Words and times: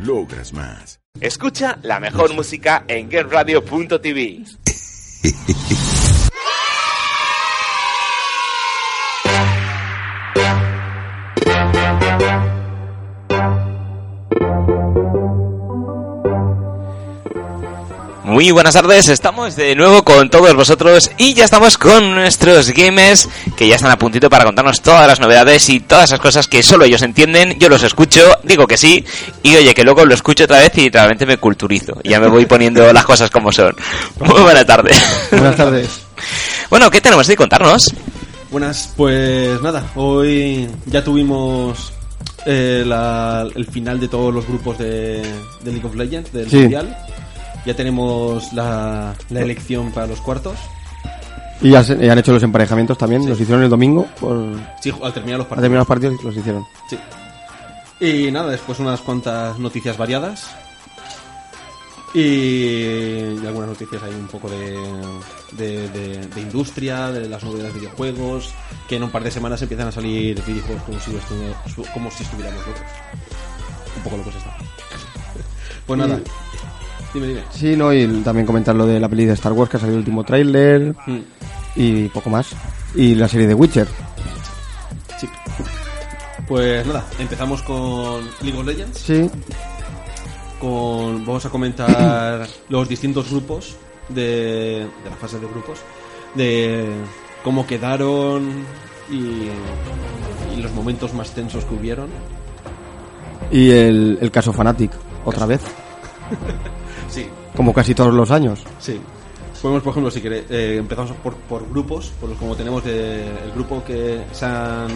Logras 0.00 0.52
más. 0.52 1.00
Escucha 1.20 1.78
la 1.82 2.00
mejor 2.00 2.34
música 2.34 2.84
en 2.88 3.08
GameRadio.tv. 3.08 4.44
Muy 18.34 18.50
buenas 18.50 18.74
tardes, 18.74 19.06
estamos 19.06 19.54
de 19.54 19.76
nuevo 19.76 20.02
con 20.02 20.28
todos 20.28 20.52
vosotros 20.56 21.08
y 21.18 21.34
ya 21.34 21.44
estamos 21.44 21.78
con 21.78 22.16
nuestros 22.16 22.70
gamers 22.70 23.28
que 23.56 23.68
ya 23.68 23.76
están 23.76 23.92
a 23.92 23.96
puntito 23.96 24.28
para 24.28 24.42
contarnos 24.44 24.82
todas 24.82 25.06
las 25.06 25.20
novedades 25.20 25.68
y 25.68 25.78
todas 25.78 26.06
esas 26.10 26.18
cosas 26.18 26.48
que 26.48 26.60
solo 26.64 26.84
ellos 26.84 27.02
entienden. 27.02 27.56
Yo 27.60 27.68
los 27.68 27.84
escucho, 27.84 28.22
digo 28.42 28.66
que 28.66 28.76
sí, 28.76 29.04
y 29.44 29.54
oye, 29.54 29.72
que 29.72 29.84
luego 29.84 30.04
lo 30.04 30.14
escucho 30.14 30.44
otra 30.44 30.58
vez 30.58 30.76
y 30.78 30.90
realmente 30.90 31.26
me 31.26 31.36
culturizo. 31.38 32.00
Ya 32.02 32.18
me 32.18 32.26
voy 32.26 32.44
poniendo 32.46 32.92
las 32.92 33.04
cosas 33.04 33.30
como 33.30 33.52
son. 33.52 33.72
Muy 34.18 34.42
buenas 34.42 34.66
tardes. 34.66 35.00
Buenas 35.30 35.54
tardes. 35.56 35.88
Bueno, 36.70 36.90
¿qué 36.90 37.00
tenemos 37.00 37.28
de 37.28 37.36
contarnos? 37.36 37.94
Buenas, 38.50 38.92
pues 38.96 39.62
nada, 39.62 39.92
hoy 39.94 40.68
ya 40.86 41.04
tuvimos 41.04 41.92
eh, 42.46 42.82
la- 42.84 43.46
el 43.54 43.66
final 43.66 44.00
de 44.00 44.08
todos 44.08 44.34
los 44.34 44.44
grupos 44.44 44.76
de, 44.78 45.22
de 45.62 45.70
League 45.72 45.86
of 45.86 45.94
Legends, 45.94 46.32
del 46.32 46.50
Sí. 46.50 46.56
Mundial. 46.56 46.96
Ya 47.66 47.74
tenemos 47.74 48.52
la, 48.52 49.14
la 49.30 49.40
elección 49.40 49.90
para 49.92 50.06
los 50.06 50.20
cuartos. 50.20 50.56
Y 51.62 51.70
ya, 51.70 51.82
se- 51.82 51.96
ya 52.04 52.12
han 52.12 52.18
hecho 52.18 52.32
los 52.32 52.42
emparejamientos 52.42 52.98
también, 52.98 53.26
los 53.28 53.40
hicieron 53.40 53.62
el 53.64 53.70
domingo, 53.70 54.06
por, 54.20 54.54
Sí, 54.82 54.92
al 55.02 55.12
terminar 55.14 55.38
los 55.38 55.46
al 55.46 55.48
partidos. 55.48 55.60
terminar 55.62 55.78
los 55.80 55.86
partidos 55.88 56.24
los 56.24 56.36
hicieron. 56.36 56.66
Sí. 56.90 56.98
Y 58.00 58.30
nada, 58.30 58.50
después 58.50 58.78
unas 58.80 59.00
cuantas 59.00 59.58
noticias 59.58 59.96
variadas. 59.96 60.50
Y 62.12 63.44
algunas 63.44 63.70
noticias 63.70 64.00
ahí 64.02 64.14
un 64.14 64.28
poco 64.28 64.48
de, 64.48 64.78
de, 65.52 65.88
de- 65.88 66.26
de 66.28 66.40
industria, 66.40 67.10
de 67.10 67.28
las 67.28 67.42
novedades 67.42 67.74
de 67.74 67.80
videojuegos, 67.80 68.50
que 68.88 68.96
en 68.96 69.02
un 69.02 69.10
par 69.10 69.24
de 69.24 69.30
semanas 69.32 69.60
empiezan 69.62 69.88
a 69.88 69.92
salir 69.92 70.40
videojuegos 70.44 70.82
como 70.84 71.00
si, 71.00 71.10
como 71.92 72.10
si 72.12 72.22
estuviéramos 72.22 72.64
locos. 72.66 72.82
Un 73.96 74.02
poco 74.04 74.16
locos 74.18 74.34
está. 74.36 74.56
Pues 75.86 75.98
nada, 75.98 76.20
dime, 77.14 77.26
dime. 77.28 77.40
Sí, 77.50 77.76
no, 77.76 77.92
y 77.92 78.06
también 78.22 78.44
comentar 78.46 78.74
lo 78.74 78.86
de 78.86 79.00
la 79.00 79.08
peli 79.08 79.24
de 79.24 79.32
Star 79.34 79.52
Wars 79.52 79.70
que 79.70 79.76
ha 79.78 79.80
salido 79.80 79.96
el 79.96 80.00
último 80.00 80.24
tráiler 80.24 80.94
Mm, 81.06 81.18
y 81.76 82.08
poco 82.08 82.28
más. 82.30 82.48
Y 82.94 83.14
la 83.14 83.26
serie 83.28 83.46
de 83.46 83.54
Witcher. 83.54 83.88
sí. 85.18 85.28
Pues 86.46 86.86
nada, 86.86 87.04
empezamos 87.18 87.62
con 87.62 88.20
League 88.42 88.58
of 88.58 88.66
Legends. 88.66 88.98
Sí, 88.98 89.30
con 90.60 91.24
vamos 91.24 91.44
a 91.46 91.50
comentar 91.50 92.46
los 92.68 92.88
distintos 92.88 93.30
grupos 93.30 93.76
de, 94.10 94.86
de 95.04 95.10
la 95.10 95.16
fase 95.16 95.38
de 95.38 95.46
grupos 95.46 95.78
de 96.34 96.84
cómo 97.42 97.66
quedaron 97.66 98.64
y, 99.10 99.48
y 100.54 100.60
los 100.62 100.72
momentos 100.72 101.14
más 101.14 101.30
tensos 101.30 101.64
que 101.64 101.74
hubieron 101.74 102.08
y 103.50 103.70
el, 103.70 104.18
el 104.20 104.30
caso 104.30 104.52
Fanatic, 104.52 104.90
otra 105.24 105.46
vez, 105.46 105.60
como 107.56 107.72
casi 107.72 107.94
todos 107.94 108.14
los 108.14 108.30
años. 108.30 108.60
sí. 108.78 109.00
Podemos 109.62 109.82
por 109.82 109.92
ejemplo 109.92 110.10
si 110.10 110.20
queréis 110.20 110.44
eh, 110.50 110.76
empezamos 110.76 111.12
por, 111.22 111.34
por 111.36 111.66
grupos 111.70 112.12
por 112.20 112.28
los 112.28 112.36
como 112.36 112.54
tenemos 112.54 112.84
de, 112.84 113.22
el 113.22 113.50
grupo 113.54 113.82
que 113.82 114.20
se 114.30 114.44
han, 114.44 114.88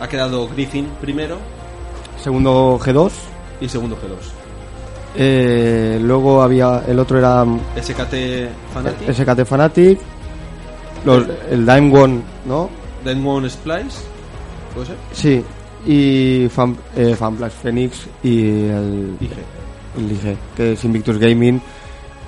ha 0.00 0.08
quedado 0.08 0.48
Griffin 0.48 0.88
primero. 1.00 1.38
Segundo 2.20 2.76
G2, 2.82 3.12
y 3.60 3.68
segundo 3.68 3.96
G2 3.96 4.44
eh, 5.16 5.98
luego 6.02 6.42
había, 6.42 6.82
el 6.88 6.98
otro 6.98 7.18
era 7.18 7.44
mm, 7.44 7.60
SKT 7.80 8.14
Fnatic 8.72 9.12
SKT 9.12 9.44
Fanatic, 9.44 9.98
los, 11.04 11.26
el 11.50 11.64
Dime 11.64 11.96
One, 11.96 12.20
¿no? 12.46 12.68
Demon 13.04 13.48
Splice 13.48 14.00
puede 14.74 14.86
ser 14.86 14.96
Sí, 15.12 15.44
y 15.86 16.48
Fan, 16.48 16.76
eh, 16.96 17.14
Fanblast 17.14 17.62
Phoenix 17.62 18.08
y 18.22 18.66
el, 18.66 19.16
dije 19.20 19.36
el 19.96 20.12
IG, 20.12 20.36
que 20.56 20.72
es 20.72 20.84
Invictus 20.84 21.18
Gaming, 21.18 21.60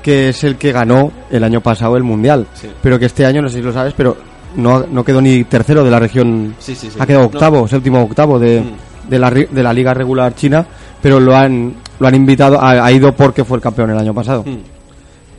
que 0.03 0.29
es 0.31 0.45
el 0.45 0.57
que 0.57 0.73
ganó 0.73 1.11
el 1.31 1.43
año 1.45 1.61
pasado 1.61 1.97
el 1.97 2.03
Mundial. 2.05 2.47
Sí. 2.55 2.69
Pero 2.83 2.99
que 2.99 3.07
este 3.07 3.25
año, 3.27 3.43
no 3.43 3.49
sé 3.49 3.57
si 3.59 3.63
lo 3.63 3.73
sabes, 3.73 3.95
pero 3.97 4.17
no, 4.57 4.85
no 4.91 5.05
quedó 5.05 5.21
ni 5.21 5.45
tercero 5.45 5.83
de 5.85 5.91
la 5.91 5.99
región. 5.99 6.55
sí 6.59 6.75
sí 6.75 6.89
sí 6.91 6.97
Ha 7.01 7.07
quedado 7.07 7.25
No, 7.25 7.29
octavo, 7.31 7.69
séptimo 7.69 8.03
octavo 8.03 8.39
de, 8.39 8.61
Mm. 8.61 9.11
de, 9.11 9.19
la, 9.19 9.31
de 9.31 9.63
la 9.63 9.73
liga 9.73 9.93
regular 9.95 10.35
china, 10.35 10.65
pero 11.03 11.19
lo 11.21 11.35
han, 11.37 11.75
lo 11.99 12.07
han 12.07 12.15
invitado, 12.15 12.61
ha, 12.61 12.71
ha 12.85 12.93
ido 12.93 13.13
porque 13.15 13.45
fue 13.45 13.57
el 13.59 13.63
campeón 13.63 13.91
el 13.91 13.99
año 13.99 14.15
pasado. 14.15 14.43
Mm. 14.47 14.59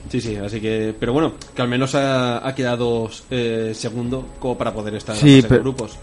Sí, 0.09 0.21
sí, 0.21 0.35
así 0.38 0.61
que. 0.61 0.95
Pero 0.97 1.11
bueno, 1.11 1.33
que 1.53 1.61
al 1.61 1.67
menos 1.67 1.94
ha, 1.95 2.47
ha 2.47 2.55
quedado 2.55 3.09
eh, 3.29 3.71
segundo 3.75 4.25
como 4.39 4.57
para 4.57 4.73
poder 4.73 4.95
estar 4.95 5.15
Sí, 5.17 5.39
en 5.39 5.45
pero- 5.47 5.61
grupos. 5.61 5.97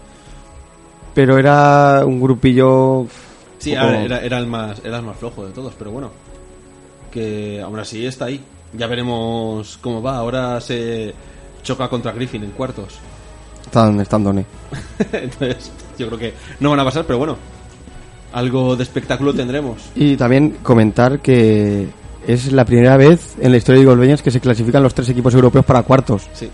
Pero 1.15 1.37
era 1.37 2.03
un 2.05 2.19
grupillo. 2.21 3.07
Sí, 3.65 3.71
poco- 3.75 3.83
a 3.85 3.91
ver, 3.91 4.01
era, 4.05 4.19
era 4.21 4.37
el 4.39 4.47
más, 4.47 4.81
era 4.83 4.97
el 4.97 5.03
más 5.03 5.17
flojo 5.17 5.45
de 5.45 5.51
todos, 5.51 5.73
pero 5.77 5.91
bueno. 5.91 6.11
Que 7.11 7.61
aún 7.61 7.79
así 7.79 8.05
está 8.05 8.25
ahí. 8.25 8.41
Ya 8.73 8.87
veremos 8.87 9.77
cómo 9.81 10.01
va. 10.01 10.17
Ahora 10.17 10.59
se 10.61 11.13
choca 11.63 11.87
contra 11.87 12.11
Griffin 12.11 12.43
en 12.43 12.51
cuartos. 12.51 12.95
Están, 13.65 13.99
están 14.01 14.23
Done. 14.23 14.45
Entonces, 15.11 15.71
yo 15.97 16.07
creo 16.07 16.19
que 16.19 16.33
no 16.59 16.69
van 16.71 16.79
a 16.79 16.83
pasar, 16.85 17.05
pero 17.05 17.17
bueno. 17.19 17.37
Algo 18.33 18.75
de 18.75 18.83
espectáculo 18.83 19.33
tendremos. 19.33 19.81
Y 19.95 20.17
también 20.17 20.57
comentar 20.61 21.19
que 21.21 21.87
es 22.27 22.51
la 22.51 22.65
primera 22.65 22.97
vez 22.97 23.35
en 23.39 23.51
la 23.51 23.57
historia 23.57 23.81
de 23.85 23.95
Legends 23.95 24.21
que 24.21 24.31
se 24.31 24.41
clasifican 24.41 24.83
los 24.83 24.93
tres 24.93 25.07
equipos 25.09 25.33
europeos 25.33 25.63
para 25.63 25.83
cuartos. 25.83 26.27
Sí. 26.33 26.49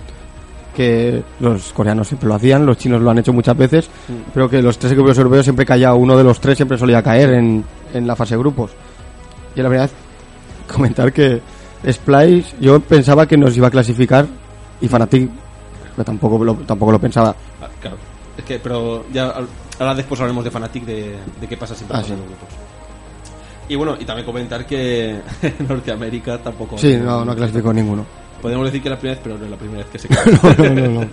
Que 0.76 1.22
los 1.40 1.74
coreanos 1.74 2.08
siempre 2.08 2.28
lo 2.30 2.36
hacían, 2.36 2.66
los 2.66 2.78
chinos 2.78 3.02
lo 3.02 3.10
han 3.12 3.20
hecho 3.20 3.34
muchas 3.34 3.58
veces, 3.58 3.90
pero 4.34 4.50
que 4.50 4.62
los 4.62 4.78
tres 4.78 4.94
equipos 4.94 5.18
europeos 5.18 5.44
siempre 5.44 5.66
caía 5.66 5.94
uno 5.94 6.18
de 6.18 6.24
los 6.24 6.40
tres, 6.40 6.58
siempre 6.58 6.78
solía 6.78 7.02
caer 7.04 7.34
en, 7.34 7.64
en 7.94 8.08
la 8.08 8.16
fase 8.16 8.36
de 8.36 8.40
grupos. 8.40 8.72
Y 9.56 9.62
la 9.62 9.70
verdad, 9.70 9.90
comentar 10.74 11.12
que 11.12 11.42
Splice, 11.90 12.56
yo 12.60 12.80
pensaba 12.80 13.26
que 13.28 13.38
nos 13.38 13.56
iba 13.58 13.68
a 13.68 13.72
clasificar 13.72 14.26
y 14.80 14.88
Fnatic 14.88 15.30
que 15.96 16.04
tampoco 16.04 16.44
lo, 16.44 16.54
tampoco 16.56 16.92
lo 16.94 17.00
pensaba. 17.00 17.36
Ah, 17.62 17.68
claro. 17.82 17.98
Es 18.38 18.46
que, 18.46 18.60
pero 18.60 19.06
ya 19.12 19.34
ahora 19.80 19.94
después 19.96 20.20
hablaremos 20.22 20.44
de 20.46 20.52
Fnatic 20.52 20.86
de, 20.86 21.16
de 21.42 21.48
qué 21.48 21.58
pasa 21.58 21.76
siempre 21.76 21.98
Ah, 21.98 22.00
en 22.02 22.06
sí. 22.06 22.12
los 22.12 22.22
grupos. 22.22 22.48
Y 23.68 23.76
bueno, 23.76 23.96
y 24.00 24.06
también 24.06 24.26
comentar 24.26 24.66
que 24.66 25.10
en 25.42 25.68
Norteamérica 25.68 26.38
tampoco. 26.38 26.78
Sí, 26.78 26.98
no, 26.98 27.26
no 27.26 27.36
clasificó 27.36 27.74
ninguno. 27.74 28.06
Podemos 28.42 28.66
decir 28.66 28.82
que 28.82 28.88
es 28.88 28.92
la 28.92 29.00
primera 29.00 29.16
vez, 29.16 29.24
pero 29.24 29.38
no 29.38 29.46
es 29.46 29.52
la 29.52 29.58
primera 29.58 29.84
vez 29.84 29.92
que 29.92 30.00
se 30.00 30.08
queda. 30.10 30.24
No, 30.58 30.76
no, 30.76 30.82
no, 30.82 31.02
no. 31.02 31.10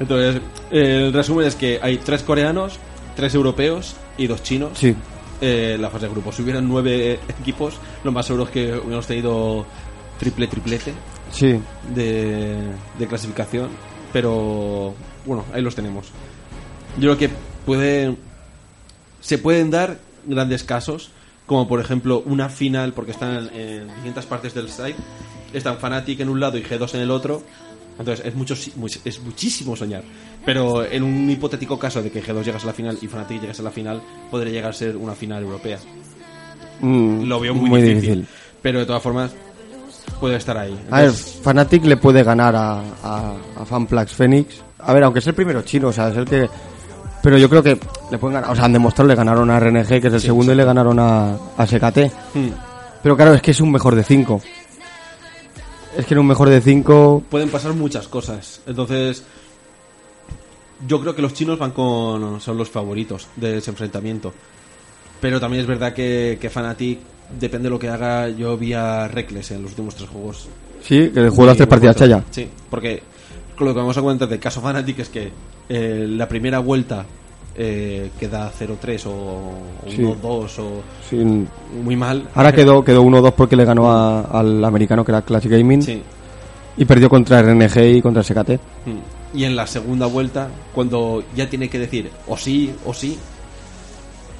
Entonces, 0.00 0.42
el 0.70 1.12
resumen 1.12 1.46
es 1.46 1.54
que 1.54 1.78
hay 1.82 1.98
tres 1.98 2.22
coreanos, 2.22 2.78
tres 3.16 3.34
europeos 3.34 3.96
y 4.16 4.26
dos 4.26 4.42
chinos. 4.42 4.78
Sí, 4.78 4.94
eh, 5.40 5.72
en 5.76 5.82
la 5.82 5.90
fase 5.90 6.06
de 6.06 6.12
grupos. 6.12 6.34
Si 6.34 6.42
hubieran 6.42 6.68
nueve 6.68 7.20
equipos, 7.40 7.78
lo 8.04 8.12
más 8.12 8.26
seguro 8.26 8.44
es 8.44 8.50
que 8.50 8.72
hubiéramos 8.72 9.06
tenido 9.06 9.64
triple 10.18 10.48
triplete 10.48 10.92
sí. 11.30 11.60
de, 11.94 12.56
de 12.98 13.06
clasificación. 13.06 13.68
Pero 14.12 14.94
bueno, 15.24 15.44
ahí 15.52 15.62
los 15.62 15.74
tenemos. 15.74 16.08
Yo 16.96 17.14
creo 17.14 17.18
que 17.18 17.30
puede, 17.64 18.16
se 19.20 19.38
pueden 19.38 19.70
dar 19.70 19.98
grandes 20.24 20.64
casos, 20.64 21.10
como 21.46 21.68
por 21.68 21.80
ejemplo 21.80 22.22
una 22.26 22.48
final, 22.48 22.92
porque 22.92 23.12
están 23.12 23.48
en 23.54 23.88
distintas 23.94 24.26
partes 24.26 24.54
del 24.54 24.68
site. 24.70 24.96
Están 25.52 25.78
Fnatic 25.78 26.20
en 26.20 26.28
un 26.28 26.40
lado 26.40 26.58
y 26.58 26.62
G2 26.62 26.94
en 26.94 27.00
el 27.00 27.10
otro. 27.10 27.42
Entonces 27.98 28.24
es, 28.26 28.34
mucho, 28.34 28.54
es 29.04 29.20
muchísimo 29.20 29.74
soñar. 29.74 30.02
Pero 30.44 30.84
en 30.84 31.02
un 31.02 31.28
hipotético 31.30 31.78
caso 31.78 32.02
de 32.02 32.10
que 32.10 32.22
G2 32.22 32.44
llegase 32.44 32.64
a 32.64 32.68
la 32.68 32.72
final 32.72 32.98
y 33.02 33.08
Fnatic 33.08 33.40
llegase 33.40 33.60
a 33.62 33.64
la 33.64 33.70
final, 33.70 34.00
podría 34.30 34.52
llegar 34.52 34.70
a 34.70 34.74
ser 34.74 34.96
una 34.96 35.14
final 35.14 35.42
europea. 35.42 35.78
Mm, 36.80 37.24
Lo 37.24 37.40
veo 37.40 37.54
muy, 37.54 37.82
difícil, 37.82 38.26
Pero 38.62 38.78
de 38.80 38.86
todas 38.86 39.02
formas, 39.02 39.32
puede 40.20 40.36
estar 40.36 40.56
ahí. 40.56 40.78
A 40.90 41.02
ver, 41.02 41.10
Fnatic 41.12 41.84
le 41.86 41.96
puede 41.96 42.22
ganar 42.22 42.54
a, 42.54 42.80
a, 43.02 43.34
a 43.60 43.64
Fanplax 43.64 44.12
Phoenix. 44.12 44.62
A 44.78 44.92
ver, 44.92 45.02
aunque 45.02 45.18
es 45.18 45.26
el 45.26 45.34
primero 45.34 45.62
chino, 45.62 45.88
o 45.88 45.92
sea, 45.92 46.08
es 46.10 46.16
el 46.16 46.24
que... 46.24 46.48
Pero 47.20 47.36
yo 47.36 47.48
creo 47.50 47.64
que 47.64 47.78
le 48.12 48.18
pueden 48.18 48.34
ganar. 48.34 48.50
O 48.50 48.54
sea, 48.54 48.66
han 48.66 48.72
demostrado, 48.72 49.08
le 49.08 49.16
ganaron 49.16 49.50
a 49.50 49.58
RNG, 49.58 50.00
que 50.00 50.06
es 50.06 50.14
el 50.14 50.20
segundo, 50.20 50.52
y 50.52 50.54
le 50.54 50.64
ganaron 50.64 50.98
a, 51.00 51.34
a 51.56 51.66
SKT. 51.66 51.98
hmm, 52.34 52.48
Pero 53.02 53.16
claro, 53.16 53.34
es 53.34 53.42
que 53.42 53.50
es 53.50 53.60
un 53.60 53.72
mejor 53.72 53.96
de 53.96 54.04
5. 54.04 54.40
Es 55.98 56.06
que 56.06 56.14
en 56.14 56.20
un 56.20 56.28
mejor 56.28 56.48
de 56.48 56.60
5... 56.60 57.24
Pueden 57.28 57.50
pasar 57.50 57.74
muchas 57.74 58.06
cosas. 58.06 58.60
Entonces, 58.68 59.24
yo 60.86 61.00
creo 61.00 61.16
que 61.16 61.22
los 61.22 61.34
chinos 61.34 61.58
van 61.58 61.72
con. 61.72 62.40
son 62.40 62.56
los 62.56 62.70
favoritos 62.70 63.26
de 63.34 63.58
ese 63.58 63.70
enfrentamiento. 63.70 64.32
Pero 65.20 65.40
también 65.40 65.62
es 65.62 65.66
verdad 65.66 65.92
que, 65.92 66.38
que 66.40 66.48
Fnatic, 66.50 67.00
depende 67.40 67.66
de 67.66 67.70
lo 67.70 67.80
que 67.80 67.88
haga, 67.88 68.28
yo 68.28 68.56
vi 68.56 68.74
a 68.74 69.08
Reckless 69.08 69.50
en 69.50 69.62
los 69.62 69.72
últimos 69.72 69.96
tres 69.96 70.08
juegos. 70.08 70.48
Sí, 70.80 71.10
que 71.10 71.28
jugó 71.30 71.46
las 71.46 71.56
tres 71.56 71.68
partidas 71.68 71.96
chaya. 71.96 72.24
Sí, 72.30 72.48
porque 72.70 73.02
lo 73.58 73.74
que 73.74 73.80
vamos 73.80 73.98
a 73.98 74.00
comentar 74.00 74.28
del 74.28 74.38
caso 74.38 74.60
Fnatic 74.60 75.00
es 75.00 75.08
que 75.08 75.32
eh, 75.68 76.06
la 76.08 76.28
primera 76.28 76.60
vuelta 76.60 77.04
eh, 77.60 78.10
queda 78.20 78.50
0-3 78.56 79.04
o, 79.06 79.10
o 79.10 79.90
Sí. 79.90 79.98
1-2 80.00 80.58
o 80.60 80.82
Sin- 81.10 81.48
muy 81.82 81.96
mal. 81.96 82.28
Ahora 82.34 82.52
quedó, 82.52 82.84
quedó 82.84 83.02
1-2 83.02 83.32
porque 83.32 83.56
le 83.56 83.64
ganó 83.64 83.90
a- 83.90 84.20
al 84.22 84.64
americano 84.64 85.04
que 85.04 85.10
era 85.10 85.22
Classic 85.22 85.50
Gaming 85.50 85.82
Sí. 85.82 86.00
y 86.76 86.84
perdió 86.84 87.08
contra 87.10 87.40
RNG 87.40 87.96
y 87.96 88.00
contra 88.02 88.22
SKT. 88.22 88.60
Mm. 88.86 89.36
Y 89.38 89.44
en 89.44 89.56
la 89.56 89.66
segunda 89.66 90.06
vuelta, 90.06 90.48
cuando 90.72 91.24
ya 91.34 91.50
tiene 91.50 91.68
que 91.68 91.78
decir 91.80 92.10
o 92.28 92.36
sí 92.36 92.72
o 92.86 92.94
sí, 92.94 93.18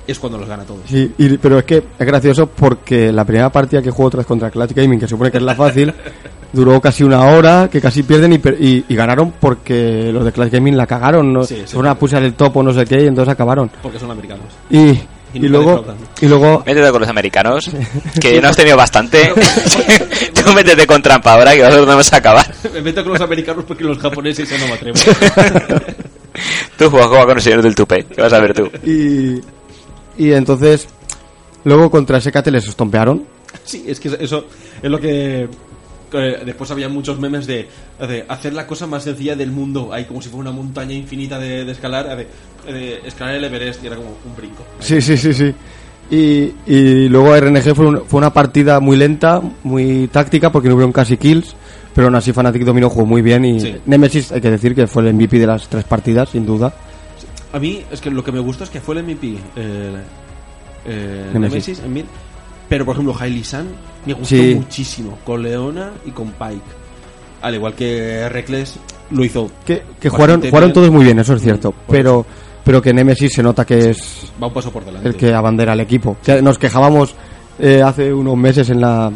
es 0.07 0.19
cuando 0.19 0.39
los 0.39 0.49
gana 0.49 0.63
todos. 0.65 0.81
Sí, 0.87 1.13
y- 1.19 1.37
pero 1.39 1.59
es 1.59 1.65
que 1.65 1.83
es 1.99 2.07
gracioso 2.07 2.47
porque 2.47 3.13
la 3.13 3.25
primera 3.25 3.51
partida 3.51 3.83
que 3.83 3.91
jugó 3.91 4.07
otra 4.09 4.19
vez 4.19 4.27
contra 4.27 4.51
Classic 4.51 4.77
Gaming, 4.77 5.01
que 5.01 5.09
supone 5.09 5.31
que 5.31 5.37
es 5.39 5.43
la 5.43 5.55
fácil, 5.55 5.93
duró 6.53 6.81
casi 6.81 7.05
una 7.05 7.23
hora, 7.25 7.69
que 7.71 7.81
casi 7.81 8.03
pierden 8.03 8.33
y, 8.33 8.39
per- 8.39 8.57
y- 8.61 8.85
y 8.89 8.95
ganaron 8.97 9.33
porque 9.41 10.11
los 10.13 10.25
de 10.25 10.33
Classic 10.33 10.55
Gaming 10.55 10.77
la 10.77 10.87
cagaron, 10.87 11.33
¿no? 11.33 11.45
Sí, 11.45 11.57
sí. 11.57 11.61
se 11.67 11.75
fueron 11.75 11.91
a 11.93 11.99
pulsar 11.99 12.23
el 12.23 12.35
top 12.35 12.57
o 12.57 12.63
no 12.63 12.73
sé 12.73 12.85
qué 12.87 13.03
y 13.03 13.07
entonces 13.07 13.33
acabaron. 13.33 13.71
Porque 13.83 13.99
son 13.99 14.11
americanos. 14.11 14.47
Y, 14.71 14.99
y, 15.35 15.41
luego, 15.49 15.85
y 16.23 16.27
luego 16.27 16.63
Métete 16.67 16.91
con 16.91 17.01
los 17.03 17.11
americanos, 17.11 17.71
que 18.21 18.41
no 18.41 18.49
has 18.49 18.57
tenido 18.57 18.77
bastante. 18.79 19.31
Tú 20.35 20.53
métete 20.55 20.87
con 20.87 21.03
trampa 21.03 21.35
ahora, 21.35 21.53
que 21.55 21.61
vas 21.61 21.69
a 21.69 21.77
ver 21.77 21.81
dónde 21.81 21.95
vas 21.97 22.13
a 22.13 22.17
acabar. 22.17 22.47
Me 22.73 22.81
meto 22.81 23.03
con 23.03 23.13
los 23.13 23.21
americanos 23.21 23.65
porque 23.69 23.85
los 23.85 23.99
japoneses 23.99 24.49
ya 24.49 24.57
no 24.59 24.67
me 24.69 24.73
atrevo. 24.73 24.97
Tú 26.79 26.89
juegas 26.91 27.09
juega 27.09 27.27
con 27.27 27.37
el 27.37 27.43
señor 27.43 27.63
del 27.63 27.75
tupe, 27.75 28.05
que 28.05 28.23
vas 28.23 28.33
a 28.33 28.41
ver 28.41 28.55
tú. 28.55 28.71
y, 28.85 29.41
y 30.17 30.33
entonces 30.33 30.87
luego 31.65 31.91
contra 31.91 32.21
SKT 32.21 32.47
les 32.49 32.69
estompearon. 32.69 33.25
Sí, 33.65 33.85
es 33.89 33.99
que 33.99 34.09
eso 34.21 34.47
es 34.81 34.91
lo 34.91 35.01
que... 35.01 35.49
eh, 36.13 36.43
después 36.45 36.71
había 36.71 36.89
muchos 36.89 37.19
memes 37.21 37.47
de, 37.47 37.69
de 38.01 38.25
hacer 38.29 38.53
la 38.55 38.67
cosa 38.67 38.87
más 38.87 39.05
sencilla 39.05 39.37
del 39.37 39.51
mundo. 39.53 39.93
Hay 39.93 40.05
como 40.05 40.21
si 40.23 40.29
fuera 40.29 40.51
una 40.51 40.53
montaña 40.61 40.95
infinita 40.95 41.39
de, 41.39 41.65
de 41.65 41.73
escalar. 41.73 42.17
De, 42.17 42.27
de 42.73 43.01
escalar 43.07 43.35
el 43.37 43.45
Everest 43.45 43.83
y 43.83 43.87
era 43.87 43.97
como 43.97 44.09
un 44.25 44.37
brinco. 44.37 44.65
Sí, 44.81 45.01
sí, 45.01 45.17
sí, 45.17 45.33
sí. 45.33 45.55
Y, 46.11 46.53
y 46.67 47.09
luego 47.09 47.37
RNG 47.37 47.75
fue, 47.75 47.87
un- 47.87 48.03
fue 48.07 48.19
una 48.19 48.33
partida 48.33 48.81
muy 48.81 48.97
lenta, 48.97 49.41
muy 49.63 50.09
táctica, 50.09 50.51
porque 50.51 50.69
no 50.69 50.75
hubieron 50.75 50.93
casi 50.93 51.17
kills, 51.19 51.55
pero 51.95 52.07
aún 52.07 52.15
así 52.17 52.33
Fnatic 52.33 52.63
dominó, 52.65 52.89
jugó 52.89 53.05
muy 53.07 53.21
bien 53.23 53.45
y 53.45 53.61
Sí. 53.61 53.77
Nemesis, 53.87 54.33
hay 54.33 54.41
que 54.41 54.51
decir 54.51 54.75
que 54.75 54.87
fue 54.87 55.03
el 55.07 55.13
MVP 55.15 55.39
de 55.39 55.47
las 55.47 55.69
tres 55.69 55.85
partidas, 55.85 56.31
sin 56.31 56.47
duda. 56.47 56.73
A 57.53 57.59
mí 57.59 57.83
es 57.91 58.01
que 58.01 58.11
lo 58.11 58.23
que 58.25 58.33
me 58.33 58.41
gustó 58.41 58.65
es 58.65 58.71
que 58.71 58.81
fue 58.81 58.97
el 58.97 59.05
MVP 59.05 59.27
eh, 59.57 59.97
eh, 60.87 61.31
Nemesis. 61.33 61.41
Nemesis 61.69 61.79
en 61.81 61.93
mid. 61.93 62.05
Pero 62.69 62.85
por 62.85 62.95
ejemplo, 62.95 63.15
Hailey 63.19 63.45
San 63.45 63.67
me 64.07 64.13
gustó 64.15 64.29
Sí. 64.29 64.55
muchísimo 64.57 65.19
con 65.25 65.43
Leona 65.43 65.91
y 66.07 66.11
con 66.11 66.33
Pike. 66.33 66.61
Al 67.43 67.55
igual 67.55 67.75
que 67.75 68.29
Reckless 68.29 68.77
lo 69.11 69.25
hizo. 69.25 69.51
Que, 69.65 69.83
jugaron, 70.09 70.41
jugaron 70.43 70.69
bien. 70.69 70.73
todos 70.73 70.91
muy 70.91 71.05
bien, 71.05 71.19
eso 71.19 71.35
es 71.35 71.43
cierto, 71.43 71.71
Mm, 71.71 71.75
por 71.87 71.97
pero, 71.97 72.27
pero 72.65 72.83
que 72.83 72.93
Nemesis 72.93 73.33
se 73.33 73.43
nota 73.43 73.65
que 73.65 73.91
es 73.91 74.33
Va 74.43 74.49
un 74.49 74.53
paso 74.53 74.71
por 74.73 74.85
delante. 74.85 75.09
el 75.09 75.15
que 75.17 75.33
abandera 75.33 75.73
al 75.73 75.81
equipo. 75.81 76.17
Nos 76.43 76.59
quejábamos 76.59 77.15
eh, 77.61 77.83
hace 77.83 78.13
unos 78.13 78.37
meses 78.37 78.71
en 78.71 78.81
la 78.81 79.11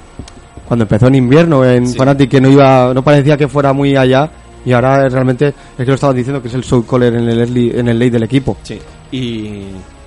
cuando 0.67 0.85
empezó 0.85 1.07
en 1.09 1.15
invierno 1.17 1.65
en 1.65 1.87
Sí. 1.87 1.99
Fnatic 1.99 2.31
que 2.31 2.41
no 2.41 2.49
iba 2.49 2.93
no 2.95 3.03
parecía 3.05 3.37
que 3.37 3.47
fuera 3.49 3.73
muy 3.73 3.97
allá 3.97 4.31
y 4.65 4.73
ahora 4.73 5.09
realmente 5.09 5.49
es 5.49 5.55
que 5.77 5.85
lo 5.85 5.95
estaban 5.95 6.17
diciendo 6.17 6.41
que 6.41 6.49
es 6.49 6.55
el 6.55 6.65
soul 6.65 6.87
caller 6.87 7.15
en 7.15 7.29
el 7.29 7.39
early- 7.41 7.73
en 7.79 7.89
el 7.89 7.99
late 7.99 8.13
del 8.13 8.23
equipo. 8.25 8.57
Sí. 8.63 8.79
Y, 9.13 9.65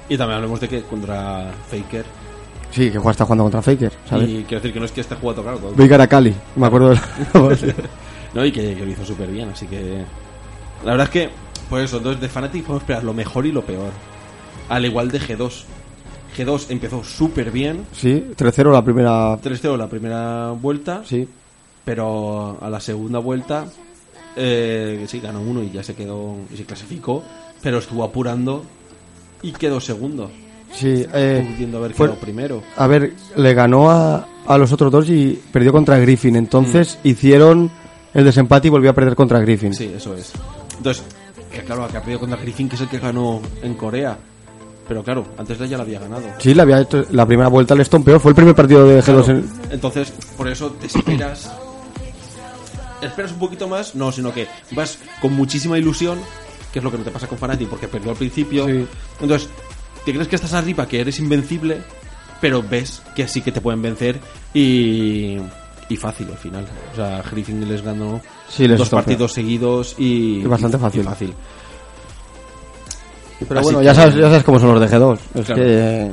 y 0.09 0.17
también 0.17 0.37
hablemos 0.37 0.59
de 0.59 0.67
que 0.67 0.81
contra 0.83 1.51
Faker. 1.69 2.05
Sí, 2.75 2.91
que 2.91 2.97
juega 2.97 3.11
está 3.11 3.23
jugando 3.23 3.45
contra 3.45 3.61
Faker, 3.61 3.91
¿sabes? 4.09 4.29
Y 4.29 4.43
quiero 4.43 4.57
decir 4.61 4.73
que 4.73 4.79
no 4.79 4.85
es 4.85 4.91
que 4.91 4.99
esté 5.01 5.15
jugando, 5.15 5.41
claro. 5.43 5.59
Baker 5.75 6.01
a 6.01 6.07
Cali, 6.07 6.35
me 6.57 6.65
acuerdo 6.67 6.89
de 6.89 6.95
la- 6.95 7.03
No, 8.33 8.45
y 8.45 8.51
que, 8.51 8.75
que 8.75 8.85
lo 8.85 8.91
hizo 8.91 9.05
súper 9.05 9.31
bien, 9.31 9.47
así 9.49 9.65
que... 9.65 10.03
La 10.83 10.91
verdad 10.91 11.05
es 11.05 11.09
que, 11.11 11.29
por 11.69 11.79
eso, 11.79 11.97
entonces 11.97 12.21
de 12.21 12.27
Fnatic 12.27 12.63
podemos 12.63 12.81
esperar 12.83 13.03
lo 13.05 13.13
mejor 13.13 13.45
y 13.45 13.53
lo 13.53 13.61
peor. 13.61 13.91
Al 14.67 14.85
igual 14.85 15.09
de 15.09 15.21
G2. 15.21 15.63
G2 16.37 16.65
empezó 16.67 17.01
súper 17.01 17.49
bien. 17.49 17.85
Sí, 17.93 18.25
3-0 18.37 18.73
la 18.73 18.83
primera. 18.83 19.37
3-0 19.41 19.77
la 19.77 19.87
primera 19.87 20.51
vuelta, 20.51 21.01
Sí, 21.05 21.25
pero 21.85 22.57
a 22.61 22.69
la 22.69 22.81
segunda 22.81 23.19
vuelta 23.19 23.65
eh, 24.35 25.05
sí 25.07 25.21
ganó 25.21 25.39
uno 25.39 25.63
y 25.63 25.71
ya 25.71 25.81
se 25.81 25.95
quedó 25.95 26.35
y 26.53 26.57
se 26.57 26.65
clasificó, 26.65 27.23
pero 27.61 27.77
estuvo 27.77 28.03
apurando 28.03 28.65
y 29.41 29.53
quedó 29.53 29.79
segundo, 29.79 30.29
sí. 30.75 31.05
eh, 31.13 31.45
pudiendo 31.51 31.77
haber 31.79 31.93
fue- 31.93 32.07
quedado 32.07 32.21
primero. 32.21 32.63
a 32.77 32.87
ver, 32.87 33.13
le 33.35 33.53
ganó 33.53 33.89
a, 33.89 34.27
a 34.45 34.57
los 34.57 34.71
otros 34.71 34.91
dos 34.91 35.09
y 35.09 35.41
perdió 35.51 35.71
contra 35.71 35.97
Griffin. 35.99 36.35
Entonces 36.35 36.99
hicieron 37.03 37.71
el 38.13 38.23
desempate 38.25 38.67
y 38.67 38.71
volvió 38.71 38.89
a 38.91 38.93
perder 38.93 39.15
contra 39.15 39.39
Griffin. 39.39 39.73
Sí, 39.73 39.91
eso 39.95 40.15
es. 40.15 40.31
Entonces, 40.77 41.03
que 41.51 41.61
claro, 41.61 41.87
que 41.87 41.97
ha 41.97 42.01
perdido 42.01 42.19
contra 42.19 42.37
Griffin, 42.39 42.69
que 42.69 42.75
es 42.75 42.81
el 42.81 42.87
que 42.89 42.99
ganó 42.99 43.41
en 43.61 43.73
Corea. 43.75 44.17
Pero 44.87 45.03
claro, 45.03 45.25
antes 45.37 45.57
de 45.57 45.65
ella 45.65 45.77
la 45.77 45.83
había 45.83 45.99
ganado. 45.99 46.21
Sí, 46.37 46.53
le 46.53 46.61
había 46.61 46.79
hecho, 46.81 47.03
la 47.11 47.25
primera 47.25 47.49
vuelta 47.49 47.73
le 47.73 47.81
estompeó. 47.81 48.19
Fue 48.19 48.29
el 48.31 48.35
primer 48.35 48.53
partido 48.53 48.87
de 48.87 48.99
G2 49.01 49.03
Claro, 49.03 49.25
en- 49.31 49.49
Entonces, 49.71 50.13
por 50.37 50.47
eso 50.47 50.69
te 50.79 50.85
esperas. 50.85 51.51
Esperas 53.01 53.31
un 53.33 53.39
poquito 53.39 53.67
más, 53.67 53.95
no, 53.95 54.11
sino 54.11 54.33
que 54.33 54.47
vas 54.71 54.97
con 55.21 55.33
muchísima 55.33 55.77
ilusión, 55.77 56.17
que 56.71 56.79
es 56.79 56.83
lo 56.85 56.91
que 56.91 56.97
no 56.97 57.03
te 57.03 57.11
pasa 57.11 57.27
con 57.27 57.37
Fnatic, 57.37 57.67
porque 57.67 57.87
perdió 57.87 58.11
al 58.11 58.17
principio. 58.17 58.65
Sí. 58.67 58.85
Entonces, 59.21 59.49
te 60.05 60.13
crees 60.13 60.27
que 60.27 60.35
estás 60.35 60.53
arriba, 60.53 60.87
que 60.87 60.99
eres 61.01 61.19
invencible, 61.19 61.81
pero 62.39 62.63
ves 62.63 63.01
que 63.15 63.27
sí 63.27 63.41
que 63.41 63.51
te 63.51 63.61
pueden 63.61 63.81
vencer 63.81 64.19
y. 64.53 65.37
y 65.89 65.97
fácil 65.97 66.27
al 66.31 66.37
final. 66.37 66.65
O 66.93 66.95
sea, 66.95 67.21
Griffin 67.29 67.67
les 67.67 67.81
ganó 67.81 68.21
Sí, 68.47 68.67
les 68.67 68.77
dos 68.79 68.89
partidos 68.89 69.33
seguidos 69.33 69.95
y. 69.97 70.39
Y 70.39 70.43
bastante 70.45 70.77
fácil. 70.77 71.01
y 71.01 71.03
fácil. 71.03 71.33
Pero 73.47 73.59
Así 73.59 73.65
bueno, 73.65 73.79
que- 73.79 73.85
ya 73.85 73.93
sabes, 73.93 74.15
ya 74.15 74.21
sabes 74.29 74.43
cómo 74.43 74.59
son 74.59 74.73
los 74.73 74.79
de 74.89 74.97
G2. 74.97 75.19
Es 75.35 75.45
Claro. 75.45 75.61
que 75.61 76.11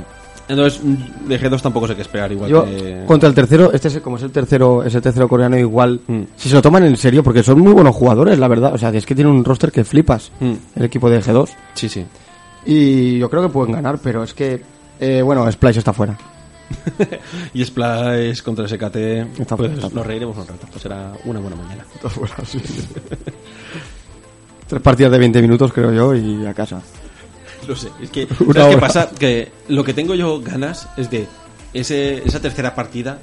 Entonces, 0.49 0.83
mm, 0.83 1.27
de 1.29 1.39
G2 1.39 1.61
tampoco 1.61 1.87
sé 1.87 1.95
qué 1.95 2.01
esperar, 2.01 2.29
igual 2.33 2.49
yo 2.49 2.65
que. 2.65 3.03
contra 3.07 3.29
el 3.29 3.35
tercero, 3.35 3.71
este 3.71 3.87
es 3.87 3.99
como 4.01 4.17
es 4.17 4.23
el 4.23 4.31
tercero, 4.31 4.83
es 4.83 4.93
el 4.93 5.01
tercero 5.01 5.29
coreano 5.29 5.57
igual. 5.57 6.01
Mm. 6.05 6.21
Si 6.35 6.49
se 6.49 6.55
lo 6.55 6.61
toman 6.61 6.83
en 6.83 6.97
serio, 6.97 7.23
porque 7.23 7.41
son 7.43 7.59
muy 7.61 7.71
buenos 7.71 7.95
jugadores, 7.95 8.37
la 8.37 8.49
verdad. 8.49 8.73
O 8.73 8.77
sea, 8.77 8.89
es 8.89 9.05
que 9.05 9.15
tienen 9.15 9.33
un 9.33 9.45
roster 9.45 9.71
que 9.71 9.85
flipas. 9.85 10.31
Mm. 10.41 10.53
El 10.75 10.83
equipo 10.83 11.09
de 11.09 11.21
G2. 11.21 11.49
Sí, 11.75 11.87
sí. 11.87 12.05
Y 12.65 13.19
yo 13.19 13.29
creo 13.29 13.43
que 13.43 13.49
pueden 13.49 13.73
ganar, 13.73 13.99
pero 14.01 14.23
es 14.23 14.33
que, 14.33 14.61
eh, 14.99 15.21
bueno, 15.21 15.49
Splice 15.51 15.79
está 15.79 15.93
fuera. 15.93 16.17
Y 17.53 17.63
Splash 17.63 18.41
contra 18.41 18.67
SKT, 18.67 18.95
Está 18.95 19.55
pues 19.55 19.71
fuera, 19.71 19.73
está 19.75 19.89
nos 19.89 20.05
reiremos 20.05 20.37
un 20.37 20.47
rato. 20.47 20.67
Pues 20.69 20.81
será 20.81 21.13
una 21.25 21.39
buena 21.39 21.55
mañana. 21.55 21.85
Tres 24.67 24.81
partidas 24.81 25.11
de 25.11 25.19
20 25.19 25.41
minutos, 25.41 25.71
creo 25.73 25.93
yo, 25.93 26.15
y 26.15 26.45
a 26.45 26.53
casa. 26.53 26.81
Lo 27.67 27.75
sé. 27.75 27.89
Es 28.01 28.09
que, 28.09 28.27
¿sabes 28.27 28.75
qué 28.75 28.81
pasa? 28.81 29.09
Que 29.09 29.51
lo 29.67 29.83
que 29.83 29.93
tengo 29.93 30.15
yo 30.15 30.41
ganas 30.41 30.87
es 30.97 31.09
de 31.09 31.27
ese, 31.73 32.23
esa 32.25 32.39
tercera 32.41 32.73
partida 32.75 33.19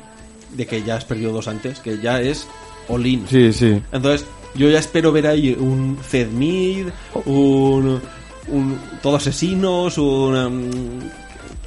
de 0.56 0.66
que 0.66 0.82
ya 0.82 0.97
has 0.97 1.04
perdido 1.04 1.32
dos 1.32 1.49
antes, 1.49 1.80
que 1.80 1.99
ya 1.99 2.20
es 2.20 2.47
all-in. 2.88 3.26
Sí, 3.28 3.52
sí. 3.52 3.82
Entonces, 3.92 4.26
yo 4.54 4.68
ya 4.68 4.78
espero 4.78 5.12
ver 5.12 5.26
ahí 5.26 5.56
un 5.59 5.99
Zedmid, 6.02 6.88
un, 7.26 8.00
un. 8.49 8.78
Todo 9.02 9.16
asesinos, 9.16 9.99
un. 9.99 10.35
um, 10.37 10.70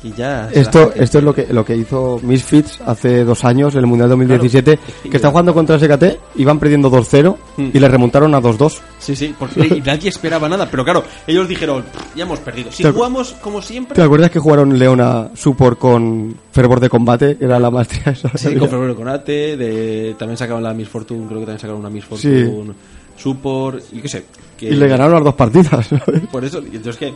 que 0.01 0.11
ya. 0.11 0.49
Esto, 0.51 0.91
esto 0.93 1.19
es 1.19 1.23
lo 1.23 1.33
que, 1.33 1.47
lo 1.51 1.63
que 1.63 1.77
hizo 1.77 2.19
Misfits 2.21 2.81
hace 2.85 3.23
dos 3.23 3.45
años, 3.45 3.73
en 3.75 3.79
el 3.81 3.87
Mundial 3.87 4.09
2017, 4.09 4.77
que 5.09 5.15
están 5.15 5.31
jugando 5.31 5.53
contra 5.53 5.79
SKT, 5.79 6.03
iban 6.35 6.59
perdiendo 6.59 6.91
2-0 6.91 7.37
Mm. 7.55 7.69
y 7.73 7.79
le 7.79 7.87
remontaron 7.87 8.33
a 8.33 8.41
2-2. 8.41 8.79
Sí, 8.99 9.15
sí, 9.15 9.35
porque 9.37 9.67
y 9.77 9.81
nadie 9.81 10.09
esperaba 10.09 10.49
nada. 10.49 10.67
Pero 10.69 10.83
claro, 10.83 11.03
ellos 11.27 11.47
dijeron, 11.47 11.85
ya 12.15 12.23
hemos 12.23 12.39
perdido. 12.39 12.71
Si 12.71 12.83
jugamos 12.83 13.33
como 13.41 13.61
siempre. 13.61 13.95
¿Te 13.95 14.01
acuerdas 14.01 14.31
que 14.31 14.39
jugaron 14.39 14.77
Leona 14.77 15.29
Support 15.35 15.77
con 15.77 16.35
fervor 16.51 16.79
de 16.79 16.89
combate? 16.89 17.37
Era 17.39 17.59
la 17.59 17.69
maestría 17.69 18.11
esa. 18.13 18.35
Sí, 18.35 18.55
con 18.59 18.69
Febrero 18.69 18.95
Conate, 18.95 19.55
de, 19.55 20.15
también 20.17 20.37
sacaron 20.37 20.63
la 20.63 20.73
Miss 20.73 20.89
Fortune, 20.89 21.27
creo 21.27 21.39
que 21.39 21.45
también 21.45 21.59
sacaron 21.59 21.79
una 21.79 21.89
Miss 21.89 22.05
Fortune 22.05 22.73
Support, 23.17 23.83
y 23.91 24.01
qué 24.01 24.07
sé. 24.07 24.25
Que, 24.57 24.67
Y 24.67 24.75
le 24.75 24.87
ganaron 24.87 25.13
las 25.13 25.23
dos 25.23 25.35
partidas. 25.35 25.87
¿sabes? 25.87 26.21
Por 26.31 26.43
eso, 26.43 26.61
y 26.61 26.75
entonces 26.75 26.97
que, 26.97 27.13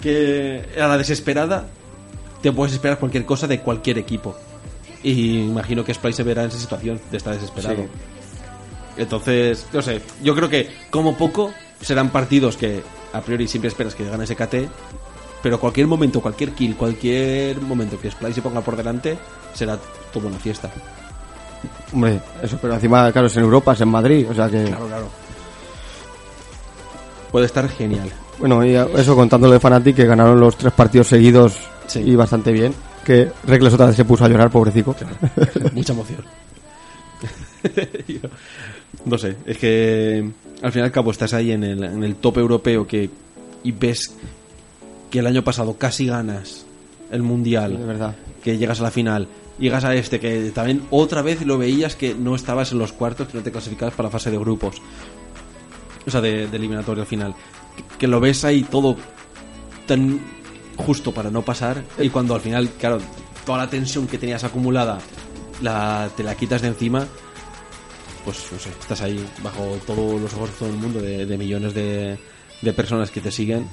que 0.00 0.80
a 0.80 0.86
la 0.86 0.98
desesperada 0.98 1.66
te 2.42 2.52
puedes 2.52 2.74
esperar 2.74 2.98
cualquier 2.98 3.24
cosa 3.24 3.46
de 3.46 3.60
cualquier 3.60 3.98
equipo. 3.98 4.36
Y 5.02 5.40
imagino 5.40 5.84
que 5.84 5.94
Splice 5.94 6.18
se 6.18 6.22
verá 6.22 6.42
en 6.42 6.48
esa 6.48 6.58
situación 6.58 7.00
de 7.10 7.16
estar 7.16 7.34
desesperado. 7.34 7.76
Sí. 7.76 7.88
Entonces, 8.98 9.66
no 9.72 9.82
sé, 9.82 10.02
yo 10.22 10.34
creo 10.34 10.48
que 10.48 10.68
como 10.90 11.16
poco 11.16 11.52
serán 11.80 12.10
partidos 12.10 12.56
que 12.56 12.82
a 13.12 13.20
priori 13.20 13.48
siempre 13.48 13.68
esperas 13.68 13.94
que 13.94 14.08
gane 14.08 14.26
SKT 14.26 14.54
Pero 15.42 15.58
cualquier 15.58 15.86
momento, 15.86 16.20
cualquier 16.20 16.52
kill, 16.52 16.76
cualquier 16.76 17.60
momento 17.60 17.98
que 17.98 18.10
Splice 18.10 18.34
se 18.34 18.42
ponga 18.42 18.60
por 18.60 18.76
delante, 18.76 19.18
será 19.54 19.78
toda 20.12 20.28
una 20.28 20.38
fiesta. 20.38 20.70
Hombre, 21.92 22.20
eso, 22.42 22.58
pero 22.60 22.74
encima, 22.74 23.10
claro, 23.12 23.26
es 23.26 23.36
en 23.36 23.42
Europa, 23.44 23.72
es 23.72 23.80
en 23.80 23.88
Madrid, 23.88 24.26
o 24.30 24.34
sea 24.34 24.48
que... 24.48 24.64
Claro, 24.64 24.86
claro. 24.86 25.08
Puede 27.30 27.46
estar 27.46 27.68
genial. 27.68 28.10
Bueno, 28.38 28.64
y 28.64 28.74
eso 28.74 29.14
contándole 29.14 29.54
de 29.54 29.60
Fnatic, 29.60 29.96
que 29.96 30.06
ganaron 30.06 30.38
los 30.40 30.56
tres 30.56 30.72
partidos 30.72 31.08
seguidos 31.08 31.56
Sí. 31.86 32.00
y 32.00 32.16
bastante 32.16 32.52
bien. 32.52 32.74
Que 33.04 33.30
Regles 33.46 33.74
otra 33.74 33.86
vez 33.86 33.96
se 33.96 34.04
puso 34.04 34.24
a 34.24 34.28
llorar, 34.28 34.50
pobrecico. 34.50 34.94
Mucha 35.72 35.92
emoción. 35.92 36.22
No 39.04 39.18
sé, 39.18 39.36
es 39.46 39.58
que 39.58 40.30
al 40.62 40.70
fin 40.70 40.82
y 40.82 40.84
al 40.84 40.92
cabo 40.92 41.10
estás 41.10 41.32
ahí 41.34 41.50
en 41.50 41.64
el, 41.64 41.82
en 41.82 42.04
el 42.04 42.16
top 42.16 42.38
europeo 42.38 42.86
que 42.86 43.10
y 43.64 43.72
ves 43.72 44.14
que 45.10 45.18
el 45.20 45.26
año 45.26 45.42
pasado 45.42 45.74
casi 45.76 46.06
ganas 46.06 46.64
el 47.10 47.22
mundial, 47.22 47.78
De 47.78 47.84
verdad. 47.84 48.14
que 48.44 48.58
llegas 48.58 48.78
a 48.80 48.84
la 48.84 48.90
final, 48.90 49.26
llegas 49.62 49.84
a 49.84 49.94
este 49.94 50.20
que 50.20 50.50
también 50.50 50.82
otra 50.90 51.22
vez 51.22 51.46
lo 51.46 51.56
veías 51.56 51.96
que 51.96 52.14
no 52.14 52.34
estabas 52.34 52.72
en 52.72 52.78
los 52.78 52.92
cuartos, 52.92 53.28
que 53.28 53.38
no 53.38 53.42
te 53.42 53.52
clasificabas 53.52 53.94
para 53.94 54.08
la 54.08 54.10
fase 54.10 54.30
de 54.30 54.38
grupos, 54.38 54.76
o 56.06 56.10
sea, 56.10 56.20
de, 56.20 56.48
de 56.48 56.56
eliminatorio 56.56 57.02
al 57.02 57.08
final, 57.08 57.34
que, 57.76 57.84
que 57.98 58.06
lo 58.08 58.20
ves 58.20 58.44
ahí 58.44 58.64
todo 58.64 58.96
tan 59.86 60.20
justo 60.76 61.12
para 61.12 61.30
no 61.30 61.42
pasar 61.42 61.84
y 61.98 62.10
cuando 62.10 62.34
al 62.34 62.40
final, 62.40 62.68
claro, 62.78 62.98
toda 63.46 63.58
la 63.58 63.70
tensión 63.70 64.06
que 64.06 64.18
tenías 64.18 64.44
acumulada 64.44 64.98
la, 65.62 66.10
te 66.16 66.24
la 66.24 66.34
quitas 66.34 66.62
de 66.62 66.68
encima, 66.68 67.06
pues 68.24 68.38
no 68.52 68.58
sé, 68.58 68.70
estás 68.70 69.00
ahí 69.02 69.24
bajo 69.42 69.78
todos 69.86 70.20
los 70.20 70.34
ojos 70.34 70.50
de 70.50 70.56
todo 70.56 70.68
el 70.68 70.76
mundo, 70.76 71.00
de, 71.00 71.24
de 71.24 71.38
millones 71.38 71.74
de, 71.74 72.18
de 72.60 72.72
personas 72.72 73.10
que 73.10 73.20
te 73.20 73.30
siguen. 73.30 73.66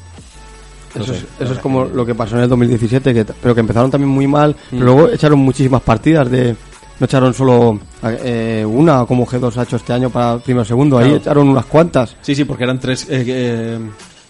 Eso, 0.96 1.14
es, 1.14 1.26
eso 1.40 1.54
es 1.54 1.60
como 1.60 1.86
lo 1.86 2.06
que 2.06 2.16
pasó 2.16 2.36
en 2.38 2.44
el 2.44 2.50
2017, 2.50 3.14
que, 3.14 3.26
pero 3.26 3.54
que 3.54 3.62
empezaron 3.62 3.92
también 3.92 4.10
muy 4.10 4.28
mal, 4.28 4.52
Mm. 4.52 4.56
pero 4.72 4.86
luego 4.86 5.10
echaron 5.10 5.40
muchísimas 5.40 5.82
partidas 5.82 6.30
de... 6.32 6.56
No 7.00 7.06
echaron 7.06 7.34
solo 7.34 7.80
eh, 8.04 8.66
una, 8.68 9.06
como 9.06 9.26
G2 9.26 9.56
ha 9.58 9.64
hecho 9.64 9.78
este 9.78 9.94
año 9.94 10.10
para 10.10 10.38
primero 10.40 10.66
segundo, 10.66 10.98
ahí 10.98 11.14
echaron 11.14 11.48
unas 11.48 11.66
cuantas. 11.66 12.16
Sí, 12.22 12.36
sí, 12.36 12.44
porque 12.44 12.66
eran 12.66 12.78
tres. 12.78 13.04
eh, 13.10 13.24
eh, 13.26 13.80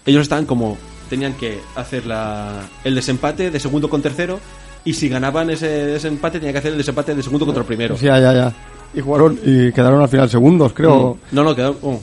ellos 0.05 0.21
estaban 0.21 0.45
como. 0.45 0.77
Tenían 1.09 1.33
que 1.33 1.59
hacer 1.75 2.05
la, 2.05 2.59
el 2.83 2.93
desempate 2.93 3.49
de 3.49 3.59
segundo 3.59 3.89
con 3.89 4.03
tercero. 4.03 4.39
Y 4.85 4.93
si 4.93 5.09
ganaban 5.09 5.49
ese 5.49 5.65
desempate, 5.67 6.37
tenían 6.37 6.53
que 6.53 6.59
hacer 6.59 6.71
el 6.73 6.77
desempate 6.77 7.15
de 7.15 7.23
segundo 7.23 7.43
contra 7.43 7.61
el 7.61 7.67
primero. 7.67 7.97
Sí, 7.97 8.05
ya, 8.05 8.19
ya, 8.19 8.33
ya. 8.33 8.53
Y 8.93 9.01
jugaron 9.01 9.39
y 9.43 9.71
quedaron 9.71 10.01
al 10.03 10.07
final 10.09 10.29
segundos, 10.29 10.71
creo. 10.73 11.15
Mm. 11.31 11.35
No, 11.35 11.43
no, 11.43 11.55
quedaron. 11.55 11.77
oh. 11.81 11.99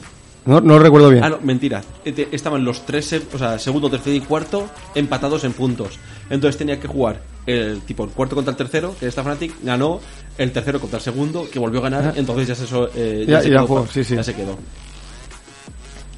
No, 0.47 0.61
no 0.61 0.79
recuerdo 0.79 1.11
bien. 1.11 1.25
Ah, 1.25 1.29
no, 1.31 1.39
mentira. 1.43 1.83
Este- 2.05 2.29
Estaban 2.33 2.65
los 2.65 2.87
tres, 2.87 3.05
se- 3.07 3.23
o 3.35 3.39
sea, 3.39 3.59
segundo, 3.59 3.91
tercero 3.91 4.15
y 4.17 4.21
cuarto 4.21 4.69
empatados 4.95 5.43
en 5.45 5.53
puntos. 5.53 5.99
Entonces 6.31 6.57
tenía 6.57 6.79
que 6.81 6.87
jugar 6.89 7.21
el 7.47 7.81
tipo 7.83 8.05
el 8.05 8.11
cuarto 8.11 8.35
contra 8.35 8.53
el 8.53 8.57
tercero, 8.57 8.95
que 8.99 9.07
esta 9.07 9.23
Fnatic 9.23 9.55
ganó 9.63 10.01
el 10.39 10.53
tercero 10.53 10.81
contra 10.81 10.99
el 10.99 11.03
segundo, 11.05 11.47
que 11.53 11.59
volvió 11.59 11.81
a 11.81 11.83
ganar. 11.85 12.15
Entonces 12.17 12.47
ya 12.49 12.55
se, 12.55 12.65
eh, 12.95 13.25
Ya- 13.29 13.41
se 13.43 13.51
ya 13.51 13.61
quedó, 13.67 13.87
sí, 13.93 14.05
sí. 14.05 14.15
ya 14.17 14.23
se 14.23 14.35
quedó. 14.35 14.57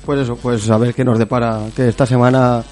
Pues 0.05 0.21
eso, 0.21 0.37
pues 0.37 0.69
a 0.71 0.79
ver 0.79 0.95
qué 0.95 1.05
nos 1.05 1.19
depara. 1.19 1.63
Que 1.75 1.89
esta 1.89 2.07
semana, 2.07 2.63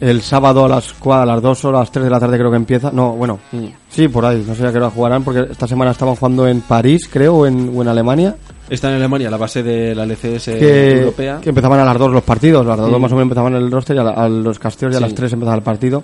el 0.00 0.22
sábado 0.22 0.64
a 0.64 0.68
las, 0.68 0.98
cua- 0.98 1.22
a 1.22 1.26
las 1.26 1.42
2 1.42 1.64
o 1.66 1.72
las 1.72 1.90
3 1.92 2.04
de 2.04 2.10
la 2.10 2.18
tarde 2.18 2.38
creo 2.38 2.50
que 2.50 2.56
empieza. 2.56 2.90
No, 2.90 3.12
bueno, 3.12 3.38
Mm. 3.52 3.66
sí, 3.88 4.08
por 4.08 4.24
ahí. 4.24 4.42
No 4.46 4.54
sé 4.54 4.66
a 4.66 4.72
qué 4.72 4.78
hora 4.78 4.90
jugarán 4.90 5.22
porque 5.22 5.52
esta 5.52 5.66
semana 5.66 5.90
estaban 5.90 6.16
jugando 6.16 6.46
en 6.48 6.60
París, 6.62 7.08
creo, 7.12 7.36
o 7.36 7.46
en, 7.46 7.70
o 7.76 7.82
en 7.82 7.88
Alemania. 7.88 8.34
Está 8.68 8.88
en 8.88 8.96
Alemania, 8.96 9.28
la 9.30 9.36
base 9.36 9.62
de 9.62 9.94
la 9.94 10.04
LCS 10.04 10.44
que, 10.58 11.00
europea. 11.00 11.40
que 11.42 11.48
empezaban 11.50 11.80
a 11.80 11.84
las 11.84 11.98
2 11.98 12.10
los 12.12 12.22
partidos. 12.22 12.64
A 12.66 12.70
las 12.70 12.78
2 12.78 12.88
Mm. 12.98 13.02
más 13.02 13.12
o 13.12 13.14
menos 13.16 13.22
empezaban 13.24 13.54
el 13.54 13.70
roster 13.70 13.96
y 13.96 13.98
a, 13.98 14.04
la- 14.04 14.10
a 14.12 14.28
los 14.28 14.58
casteos 14.58 14.92
y 14.92 14.96
a 14.96 14.98
Sí. 14.98 15.04
las 15.04 15.14
3 15.14 15.32
empezaba 15.32 15.56
el 15.56 15.62
partido. 15.62 16.02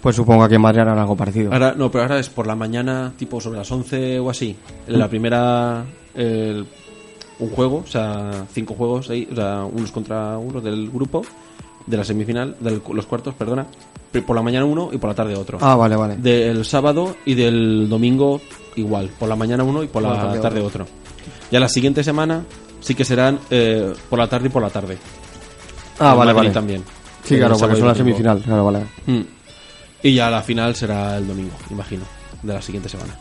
Pues 0.00 0.14
supongo 0.14 0.40
que 0.42 0.46
aquí 0.46 0.54
en 0.54 0.60
Madrid 0.62 0.80
harán 0.80 0.98
algo 0.98 1.16
parecido. 1.16 1.52
Ahora, 1.52 1.74
no, 1.76 1.90
pero 1.90 2.02
ahora 2.04 2.20
es 2.20 2.28
por 2.30 2.46
la 2.46 2.54
mañana, 2.54 3.12
tipo 3.18 3.40
sobre 3.40 3.58
las 3.58 3.70
11 3.72 4.20
o 4.20 4.30
así. 4.30 4.54
En 4.86 4.96
la 4.98 5.08
primera, 5.08 5.84
el- 6.14 6.64
un 7.40 7.50
juego, 7.50 7.82
o 7.84 7.86
sea, 7.86 8.30
cinco 8.52 8.74
juegos 8.74 9.10
ahí, 9.10 9.28
o 9.30 9.34
sea, 9.34 9.64
unos 9.64 9.90
contra 9.92 10.38
unos 10.38 10.62
del 10.62 10.88
grupo, 10.90 11.22
de 11.88 11.96
la 11.96 12.04
semifinal, 12.04 12.56
de 12.60 12.80
los 12.92 13.06
cuartos, 13.06 13.34
perdona. 13.34 13.66
Por 14.26 14.36
la 14.36 14.42
mañana 14.42 14.64
uno 14.64 14.90
y 14.92 14.98
por 14.98 15.08
la 15.10 15.14
tarde 15.14 15.34
otro. 15.34 15.58
Ah, 15.60 15.76
vale, 15.76 15.96
vale. 15.96 16.16
Del 16.16 16.64
sábado 16.64 17.16
y 17.24 17.34
del 17.34 17.88
domingo 17.88 18.40
igual, 18.76 19.10
por 19.18 19.28
la 19.28 19.36
mañana 19.36 19.64
uno 19.64 19.82
y 19.82 19.86
por 19.88 20.02
la 20.02 20.40
tarde 20.40 20.60
otro. 20.60 20.86
Ya 21.50 21.60
la 21.60 21.68
siguiente 21.68 22.02
semana 22.04 22.44
sí 22.80 22.94
que 22.94 23.04
serán 23.04 23.38
eh, 23.50 23.92
por 24.08 24.18
la 24.18 24.28
tarde 24.28 24.46
y 24.46 24.50
por 24.50 24.62
la 24.62 24.70
tarde. 24.70 24.98
Ah, 25.98 26.14
vale, 26.14 26.32
Madrid 26.32 26.48
vale. 26.48 26.50
también. 26.50 26.84
Sí, 27.24 27.36
claro, 27.36 27.58
porque 27.58 27.76
son 27.76 27.88
la 27.88 27.94
semifinal. 27.94 28.40
Claro, 28.40 28.64
vale. 28.64 28.86
Mm. 29.06 29.20
Y 30.02 30.14
ya 30.14 30.30
la 30.30 30.42
final 30.42 30.74
será 30.74 31.16
el 31.18 31.26
domingo, 31.26 31.54
imagino, 31.70 32.04
de 32.42 32.54
la 32.54 32.62
siguiente 32.62 32.88
semana, 32.88 33.18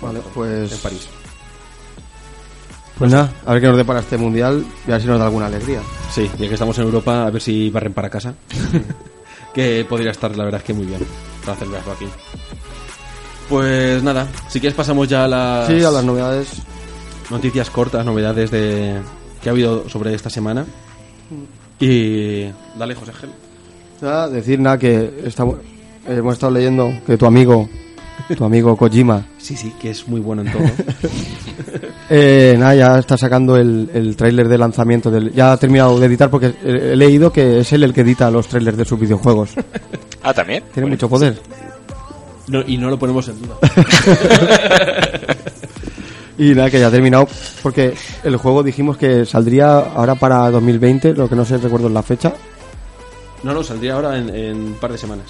Vale, 0.00 0.20
pues. 0.34 0.70
en 0.72 0.78
París. 0.78 1.08
Pues 2.98 3.12
nada, 3.12 3.30
a 3.44 3.52
ver 3.52 3.60
qué 3.60 3.68
nos 3.68 3.76
depara 3.76 4.00
este 4.00 4.16
mundial 4.16 4.64
y 4.86 4.90
a 4.90 4.94
ver 4.94 5.02
si 5.02 5.06
nos 5.08 5.18
da 5.18 5.26
alguna 5.26 5.46
alegría. 5.46 5.80
Sí, 6.10 6.30
ya 6.38 6.48
que 6.48 6.54
estamos 6.54 6.78
en 6.78 6.84
Europa, 6.84 7.26
a 7.26 7.30
ver 7.30 7.42
si 7.42 7.68
barren 7.70 7.92
para 7.92 8.08
casa. 8.08 8.34
que 9.54 9.84
podría 9.88 10.10
estar, 10.12 10.34
la 10.36 10.44
verdad, 10.44 10.60
es 10.60 10.64
que 10.66 10.72
muy 10.74 10.86
bien 10.86 11.00
para 11.44 11.56
celebrarlo 11.58 11.92
aquí. 11.92 12.06
Pues 13.48 14.02
nada, 14.02 14.26
si 14.48 14.60
quieres 14.60 14.76
pasamos 14.76 15.08
ya 15.08 15.24
a 15.24 15.28
las, 15.28 15.66
Sí, 15.68 15.82
a 15.84 15.90
las 15.90 16.04
novedades. 16.04 16.48
noticias 17.30 17.70
cortas, 17.70 18.04
novedades 18.04 18.50
de 18.50 18.96
que 19.42 19.48
ha 19.48 19.52
habido 19.52 19.88
sobre 19.88 20.14
esta 20.14 20.30
semana. 20.30 20.64
Y 21.78 22.44
dale, 22.78 22.94
José 22.94 23.10
Ángel. 23.12 23.30
Nada, 24.00 24.28
decir 24.28 24.58
nada 24.58 24.78
que 24.78 25.22
estamos, 25.24 25.56
hemos 26.08 26.32
estado 26.34 26.52
leyendo 26.52 26.90
que 27.06 27.16
tu 27.18 27.26
amigo, 27.26 27.68
tu 28.36 28.44
amigo 28.44 28.76
Kojima, 28.76 29.24
Sí, 29.38 29.56
sí, 29.56 29.72
que 29.80 29.90
es 29.90 30.06
muy 30.08 30.20
bueno 30.20 30.42
en 30.42 30.52
todo. 30.52 30.62
eh, 32.10 32.56
nada, 32.58 32.74
ya 32.74 32.98
está 32.98 33.16
sacando 33.16 33.56
el, 33.56 33.88
el 33.94 34.16
tráiler 34.16 34.48
de 34.48 34.58
lanzamiento 34.58 35.10
del, 35.10 35.32
ya 35.32 35.52
ha 35.52 35.56
terminado 35.56 35.98
de 36.00 36.06
editar 36.06 36.30
porque 36.30 36.54
he, 36.64 36.92
he 36.92 36.96
leído 36.96 37.32
que 37.32 37.60
es 37.60 37.72
él 37.72 37.84
el 37.84 37.92
que 37.94 38.00
edita 38.00 38.30
los 38.30 38.48
trailers 38.48 38.76
de 38.76 38.84
sus 38.84 38.98
videojuegos. 38.98 39.50
Ah, 40.22 40.34
también. 40.34 40.64
Tiene 40.74 40.88
mucho 40.88 41.08
poder. 41.08 41.38
No, 42.48 42.62
y 42.66 42.76
no 42.76 42.90
lo 42.90 42.98
ponemos 42.98 43.28
en 43.28 43.40
duda. 43.42 43.56
Y 46.38 46.54
nada, 46.54 46.70
que 46.70 46.78
ya 46.78 46.88
ha 46.88 46.90
terminado 46.90 47.26
porque 47.62 47.94
el 48.22 48.36
juego 48.36 48.62
dijimos 48.62 48.98
que 48.98 49.24
saldría 49.24 49.78
ahora 49.78 50.16
para 50.16 50.50
2020, 50.50 51.14
lo 51.14 51.28
que 51.28 51.34
no 51.34 51.44
sé 51.44 51.56
recuerdo 51.56 51.86
es 51.88 51.94
la 51.94 52.02
fecha. 52.02 52.34
No, 53.42 53.54
no, 53.54 53.62
saldría 53.62 53.94
ahora 53.94 54.18
en, 54.18 54.28
en 54.34 54.56
un 54.56 54.74
par 54.74 54.92
de 54.92 54.98
semanas. 54.98 55.26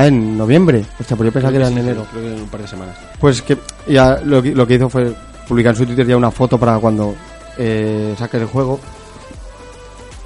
Ah, 0.00 0.06
en 0.06 0.38
noviembre. 0.38 0.84
Hostia, 1.00 1.16
pues 1.16 1.26
yo 1.26 1.32
pensaba 1.32 1.50
que 1.50 1.56
era 1.58 1.66
en 1.68 1.74
Sí, 1.74 1.80
enero. 1.80 2.06
Creo 2.12 2.22
que 2.22 2.34
en 2.36 2.42
un 2.42 2.48
par 2.48 2.60
de 2.60 2.68
semanas. 2.68 2.96
Pues 3.18 3.42
que 3.42 3.58
ya 3.88 4.20
lo, 4.24 4.40
que- 4.42 4.54
lo 4.54 4.64
que 4.66 4.74
hizo 4.74 4.88
fue 4.88 5.12
publicar 5.48 5.72
en 5.74 5.78
su 5.78 5.86
Twitter 5.86 6.06
ya 6.06 6.16
una 6.16 6.30
foto 6.30 6.56
para 6.58 6.78
cuando 6.78 7.14
eh, 7.58 8.14
saque 8.16 8.36
el 8.36 8.46
juego. 8.46 8.78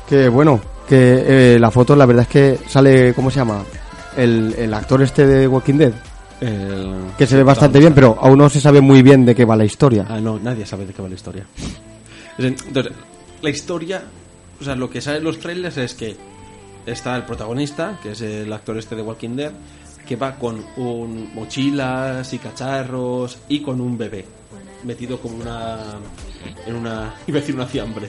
Que 0.08 0.28
bueno, 0.28 0.60
que 0.88 1.54
eh, 1.54 1.58
la 1.58 1.70
foto 1.70 1.96
la 1.96 2.04
verdad 2.06 2.22
es 2.22 2.28
que 2.28 2.58
sale, 2.68 3.14
¿cómo 3.14 3.30
se 3.30 3.36
llama? 3.36 3.62
El, 4.16 4.54
el 4.58 4.74
actor 4.74 5.00
este 5.02 5.26
de 5.26 5.48
Walking 5.48 5.74
Dead. 5.78 5.92
El- 6.40 6.94
Que 7.16 7.26
se 7.26 7.36
ve 7.36 7.42
bastante 7.42 7.78
bien, 7.78 7.94
pero 7.94 8.18
aún 8.20 8.36
no 8.38 8.50
se 8.50 8.60
sabe 8.60 8.80
muy 8.82 9.00
bien 9.02 9.24
de 9.24 9.34
qué 9.34 9.44
va 9.46 9.56
la 9.56 9.64
historia. 9.64 10.04
Ah, 10.08 10.20
no, 10.20 10.38
nadie 10.38 10.66
sabe 10.66 10.84
de 10.84 10.92
qué 10.92 11.00
va 11.00 11.08
la 11.08 11.14
historia. 11.14 11.46
Es 12.36 12.44
en- 12.44 12.56
Entonces, 12.66 12.92
la 13.40 13.48
historia, 13.50 14.02
o 14.60 14.64
sea, 14.64 14.74
lo 14.76 14.90
que 14.90 15.00
sale 15.00 15.18
en 15.18 15.24
los 15.24 15.38
trailers 15.38 15.78
es 15.78 15.94
que 15.94 16.14
está 16.86 17.16
el 17.16 17.24
protagonista, 17.24 17.98
que 18.02 18.12
es 18.12 18.20
el 18.20 18.52
actor 18.52 18.78
este 18.78 18.96
de 18.96 19.02
Walking 19.02 19.36
Dead, 19.36 19.52
que 20.06 20.16
va 20.16 20.36
con 20.36 20.64
un 20.76 21.34
mochilas 21.34 22.32
y 22.32 22.38
cacharros 22.38 23.38
y 23.48 23.60
con 23.60 23.80
un 23.80 23.96
bebé 23.96 24.24
metido 24.84 25.18
como 25.18 25.36
una 25.36 25.78
en 26.66 26.74
una 26.74 27.14
iba 27.26 27.38
a 27.38 27.40
decir 27.40 27.54
una 27.54 27.66
fiambre 27.66 28.08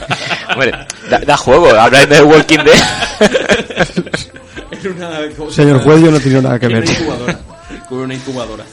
Hombre, 0.52 0.72
da, 1.08 1.18
da 1.20 1.36
juego, 1.36 1.68
hablar 1.68 2.08
de 2.08 2.22
Walking 2.22 2.58
Dead. 2.58 2.82
en 4.70 4.92
una 4.92 5.20
¿cómo 5.36 5.50
se 5.50 5.62
Señor 5.62 5.82
juez, 5.82 6.02
yo 6.02 6.10
no 6.10 6.20
tengo 6.20 6.42
nada 6.42 6.58
que 6.58 6.66
En 6.66 6.72
ver. 6.72 6.82
una 6.82 6.92
incubadora. 6.92 7.40
Con 7.88 7.98
una 7.98 8.14
incubadora. 8.14 8.64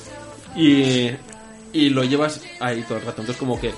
Y, 0.56 1.12
y 1.72 1.90
lo 1.90 2.04
llevas 2.04 2.42
ahí 2.60 2.82
todo 2.82 2.98
el 2.98 3.06
rato. 3.06 3.22
Entonces, 3.22 3.38
como 3.38 3.60
que 3.60 3.74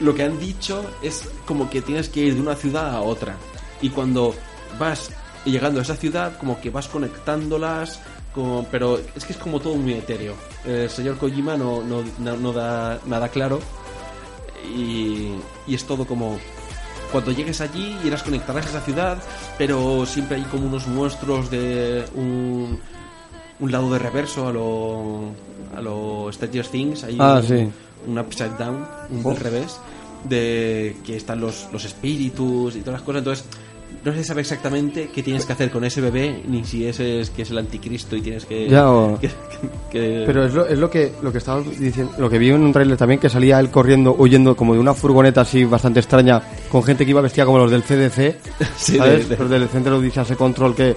lo 0.00 0.14
que 0.14 0.22
han 0.22 0.38
dicho 0.38 0.84
es 1.02 1.28
como 1.46 1.68
que 1.68 1.82
tienes 1.82 2.08
que 2.08 2.20
ir 2.20 2.34
de 2.34 2.40
una 2.40 2.56
ciudad 2.56 2.94
a 2.94 3.00
otra. 3.02 3.36
Y 3.82 3.90
cuando 3.90 4.34
vas 4.78 5.10
llegando 5.44 5.80
a 5.80 5.82
esa 5.82 5.96
ciudad, 5.96 6.36
como 6.38 6.60
que 6.60 6.70
vas 6.70 6.88
conectándolas. 6.88 8.00
Como, 8.34 8.64
pero 8.70 8.98
es 9.14 9.24
que 9.26 9.32
es 9.34 9.38
como 9.38 9.60
todo 9.60 9.74
muy 9.74 9.92
etéreo. 9.92 10.34
El 10.64 10.88
señor 10.88 11.18
Kojima 11.18 11.56
no, 11.56 11.82
no, 11.82 12.02
no, 12.36 12.52
da 12.52 12.98
nada 13.06 13.28
claro. 13.28 13.60
Y, 14.74 15.32
y 15.66 15.74
es 15.74 15.84
todo 15.84 16.06
como 16.06 16.38
cuando 17.10 17.30
llegues 17.32 17.60
allí 17.60 17.94
irás 18.04 18.22
conectarás 18.22 18.66
a 18.66 18.68
esa 18.70 18.80
ciudad, 18.80 19.18
pero 19.58 20.06
siempre 20.06 20.36
hay 20.36 20.42
como 20.44 20.66
unos 20.66 20.86
monstruos 20.86 21.50
de 21.50 22.04
un, 22.14 22.80
un 23.60 23.72
lado 23.72 23.92
de 23.92 23.98
reverso 23.98 24.48
a 24.48 24.52
lo 24.52 25.24
a 25.76 25.80
lo 25.82 26.30
Stranger 26.32 26.66
Things, 26.68 27.04
hay 27.04 27.16
Ah, 27.18 27.40
un, 27.42 27.46
sí. 27.48 27.70
un 28.06 28.18
upside 28.18 28.56
down, 28.58 28.86
un 29.10 29.20
Oh. 29.26 29.34
revés, 29.34 29.78
de 30.24 30.96
que 31.04 31.16
están 31.16 31.40
los, 31.40 31.68
los 31.72 31.84
espíritus 31.84 32.76
y 32.76 32.80
todas 32.80 33.00
las 33.00 33.02
cosas, 33.02 33.18
entonces 33.18 33.44
no 34.04 34.12
se 34.12 34.24
sabe 34.24 34.40
exactamente 34.42 35.10
qué 35.14 35.22
tienes 35.22 35.44
que 35.46 35.52
hacer 35.52 35.70
con 35.70 35.84
ese 35.84 36.00
bebé, 36.00 36.42
ni 36.48 36.64
si 36.64 36.86
ese 36.86 37.20
es 37.20 37.30
que 37.30 37.42
es 37.42 37.50
el 37.50 37.58
anticristo 37.58 38.16
y 38.16 38.20
tienes 38.22 38.44
que... 38.44 38.68
Ya, 38.68 38.90
o- 38.90 39.18
que- 39.20 39.30
que- 39.90 40.24
Pero 40.26 40.44
es 40.44 40.54
lo, 40.54 40.66
es 40.66 40.78
lo 40.78 40.90
que 40.90 41.12
lo 41.22 41.30
que 41.32 41.38
estaba 41.38 41.60
diciendo, 41.62 42.12
lo 42.18 42.28
que 42.30 42.38
vi 42.38 42.50
en 42.50 42.62
un 42.62 42.72
tráiler 42.72 42.96
también 42.96 43.20
que 43.20 43.28
salía 43.28 43.58
él 43.60 43.70
corriendo, 43.70 44.14
huyendo 44.18 44.56
como 44.56 44.74
de 44.74 44.80
una 44.80 44.94
furgoneta 44.94 45.42
así 45.42 45.64
bastante 45.64 46.00
extraña, 46.00 46.42
con 46.70 46.82
gente 46.82 47.04
que 47.04 47.10
iba 47.10 47.20
vestida 47.20 47.44
como 47.44 47.58
los 47.58 47.70
del 47.70 47.82
CDC, 47.82 48.36
Sí, 48.76 48.96
¿sabes? 48.96 49.28
de- 49.28 49.36
de- 49.36 49.42
Los 49.42 49.50
del 49.50 49.68
Centro 49.68 49.98
de 50.00 50.04
Disaster 50.06 50.36
Control 50.36 50.74
que 50.74 50.96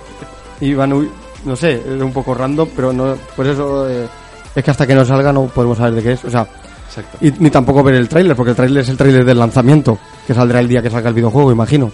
iban, 0.62 0.92
huy- 0.94 1.10
no 1.46 1.56
sé, 1.56 1.82
era 1.88 2.04
un 2.06 2.14
poco 2.14 2.34
random, 2.34 2.70
pero 2.76 2.92
no, 2.94 3.16
por 3.36 3.46
eso 3.46 3.90
eh, 3.90 4.08
es 4.56 4.64
que 4.64 4.72
hasta 4.72 4.88
que 4.88 4.96
no 4.96 5.06
salga 5.06 5.32
no 5.32 5.46
podemos 5.48 5.78
saber 5.78 5.94
de 5.96 6.04
qué 6.04 6.12
es, 6.14 6.26
o 6.26 6.30
sea, 6.30 6.48
Exacto. 6.88 7.18
y 7.22 7.32
ni 7.40 7.50
tampoco 7.50 7.84
ver 7.84 7.96
el 7.96 8.08
tráiler, 8.08 8.36
porque 8.36 8.52
el 8.52 8.56
tráiler 8.56 8.82
es 8.84 8.90
el 8.90 8.98
tráiler 8.98 9.26
del 9.26 9.38
lanzamiento, 9.38 9.98
que 10.26 10.34
saldrá 10.34 10.60
el 10.62 10.68
día 10.68 10.82
que 10.82 10.90
salga 10.90 11.10
el 11.10 11.16
videojuego, 11.16 11.52
imagino. 11.52 11.92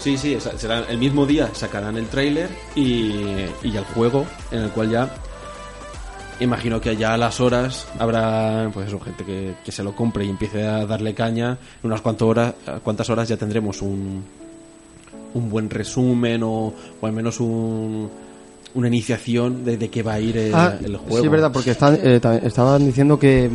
Sí, 0.00 0.16
sí, 0.16 0.36
será 0.56 0.80
el 0.88 0.98
mismo 0.98 1.26
día 1.26 1.50
sacarán 1.52 1.96
el 1.98 2.06
tráiler 2.06 2.48
y, 2.74 3.12
y 3.62 3.76
el 3.76 3.84
juego, 3.94 4.24
en 4.50 4.62
el 4.62 4.70
cual 4.70 4.90
ya 4.90 5.08
imagino 6.40 6.80
que 6.80 6.96
ya 6.96 7.12
a 7.14 7.16
las 7.18 7.38
horas 7.40 7.86
habrá 7.98 8.70
pues 8.72 8.88
eso, 8.88 8.98
gente 8.98 9.24
que, 9.24 9.54
que 9.62 9.70
se 9.72 9.82
lo 9.82 9.94
compre 9.94 10.24
y 10.24 10.30
empiece 10.30 10.66
a 10.66 10.86
darle 10.86 11.12
caña. 11.14 11.50
En 11.82 11.90
unas 11.90 12.00
cuantas 12.00 12.22
horas, 12.26 12.54
cuantas 12.82 13.10
horas 13.10 13.28
ya 13.28 13.36
tendremos 13.36 13.82
un, 13.82 14.24
un 15.34 15.50
buen 15.50 15.68
resumen 15.68 16.42
o, 16.42 16.72
o 17.00 17.06
al 17.06 17.12
menos 17.12 17.38
un, 17.40 18.08
una 18.74 18.88
iniciación 18.88 19.64
de, 19.66 19.76
de 19.76 19.90
qué 19.90 20.02
va 20.02 20.14
a 20.14 20.20
ir 20.20 20.36
el, 20.38 20.54
Ah, 20.54 20.78
el 20.82 20.96
juego. 20.96 21.18
Sí, 21.18 21.24
es 21.26 21.30
verdad, 21.30 21.52
porque 21.52 21.72
está- 21.72 21.94
eh, 21.94 22.18
ta- 22.20 22.38
estaban 22.38 22.86
diciendo 22.86 23.18
que, 23.18 23.50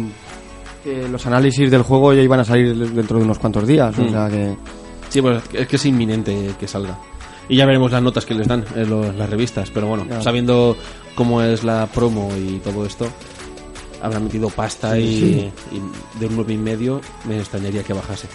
que 0.83 1.07
los 1.09 1.25
análisis 1.25 1.71
del 1.71 1.81
juego 1.81 2.13
ya 2.13 2.21
iban 2.21 2.41
a 2.41 2.45
salir 2.45 2.75
dentro 2.91 3.17
de 3.17 3.23
unos 3.25 3.39
cuantos 3.39 3.65
días, 3.65 3.97
o 3.97 4.03
Mm. 4.03 4.09
sea 4.11 4.29
que... 4.29 4.55
Sí, 5.15 5.21
pues 5.21 5.41
es 5.53 5.65
que 5.69 5.77
es 5.77 5.85
inminente 5.85 6.55
que 6.59 6.67
salga. 6.67 6.97
Y 7.47 7.55
ya 7.55 7.65
veremos 7.65 7.89
las 7.89 8.01
notas 8.03 8.25
que 8.25 8.33
les 8.33 8.49
dan 8.49 8.65
en 8.75 8.89
lo- 8.89 9.13
las 9.13 9.29
revistas. 9.29 9.71
Pero 9.71 9.87
bueno, 9.87 10.03
Claro. 10.05 10.21
sabiendo 10.21 10.75
cómo 11.15 11.41
es 11.41 11.63
la 11.63 11.85
promo 11.87 12.29
y 12.35 12.59
todo 12.59 12.85
esto, 12.85 13.07
habrán 14.01 14.25
metido 14.25 14.49
pasta 14.49 14.99
y, 14.99 15.53
y 15.71 16.19
de 16.19 16.25
un 16.25 16.35
9 16.35 16.51
y 16.53 16.57
medio 16.57 16.99
me 17.23 17.39
extrañaría 17.39 17.81
que 17.83 17.93
bajase. 17.93 18.27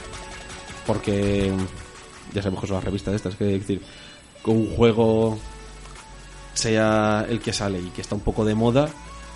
Porque 0.87 1.53
ya 2.33 2.41
sabemos 2.41 2.63
que 2.63 2.69
son 2.69 2.77
las 2.77 2.85
revistas 2.85 3.13
estas, 3.15 3.35
que 3.37 3.45
decir, 3.45 3.83
con 4.41 4.57
un 4.57 4.75
juego 4.75 5.39
sea 6.55 7.27
el 7.29 7.41
que 7.41 7.53
sale 7.53 7.79
y 7.79 7.91
que 7.91 8.01
está 8.01 8.15
un 8.15 8.23
poco 8.23 8.45
de 8.47 8.55
moda, 8.55 8.89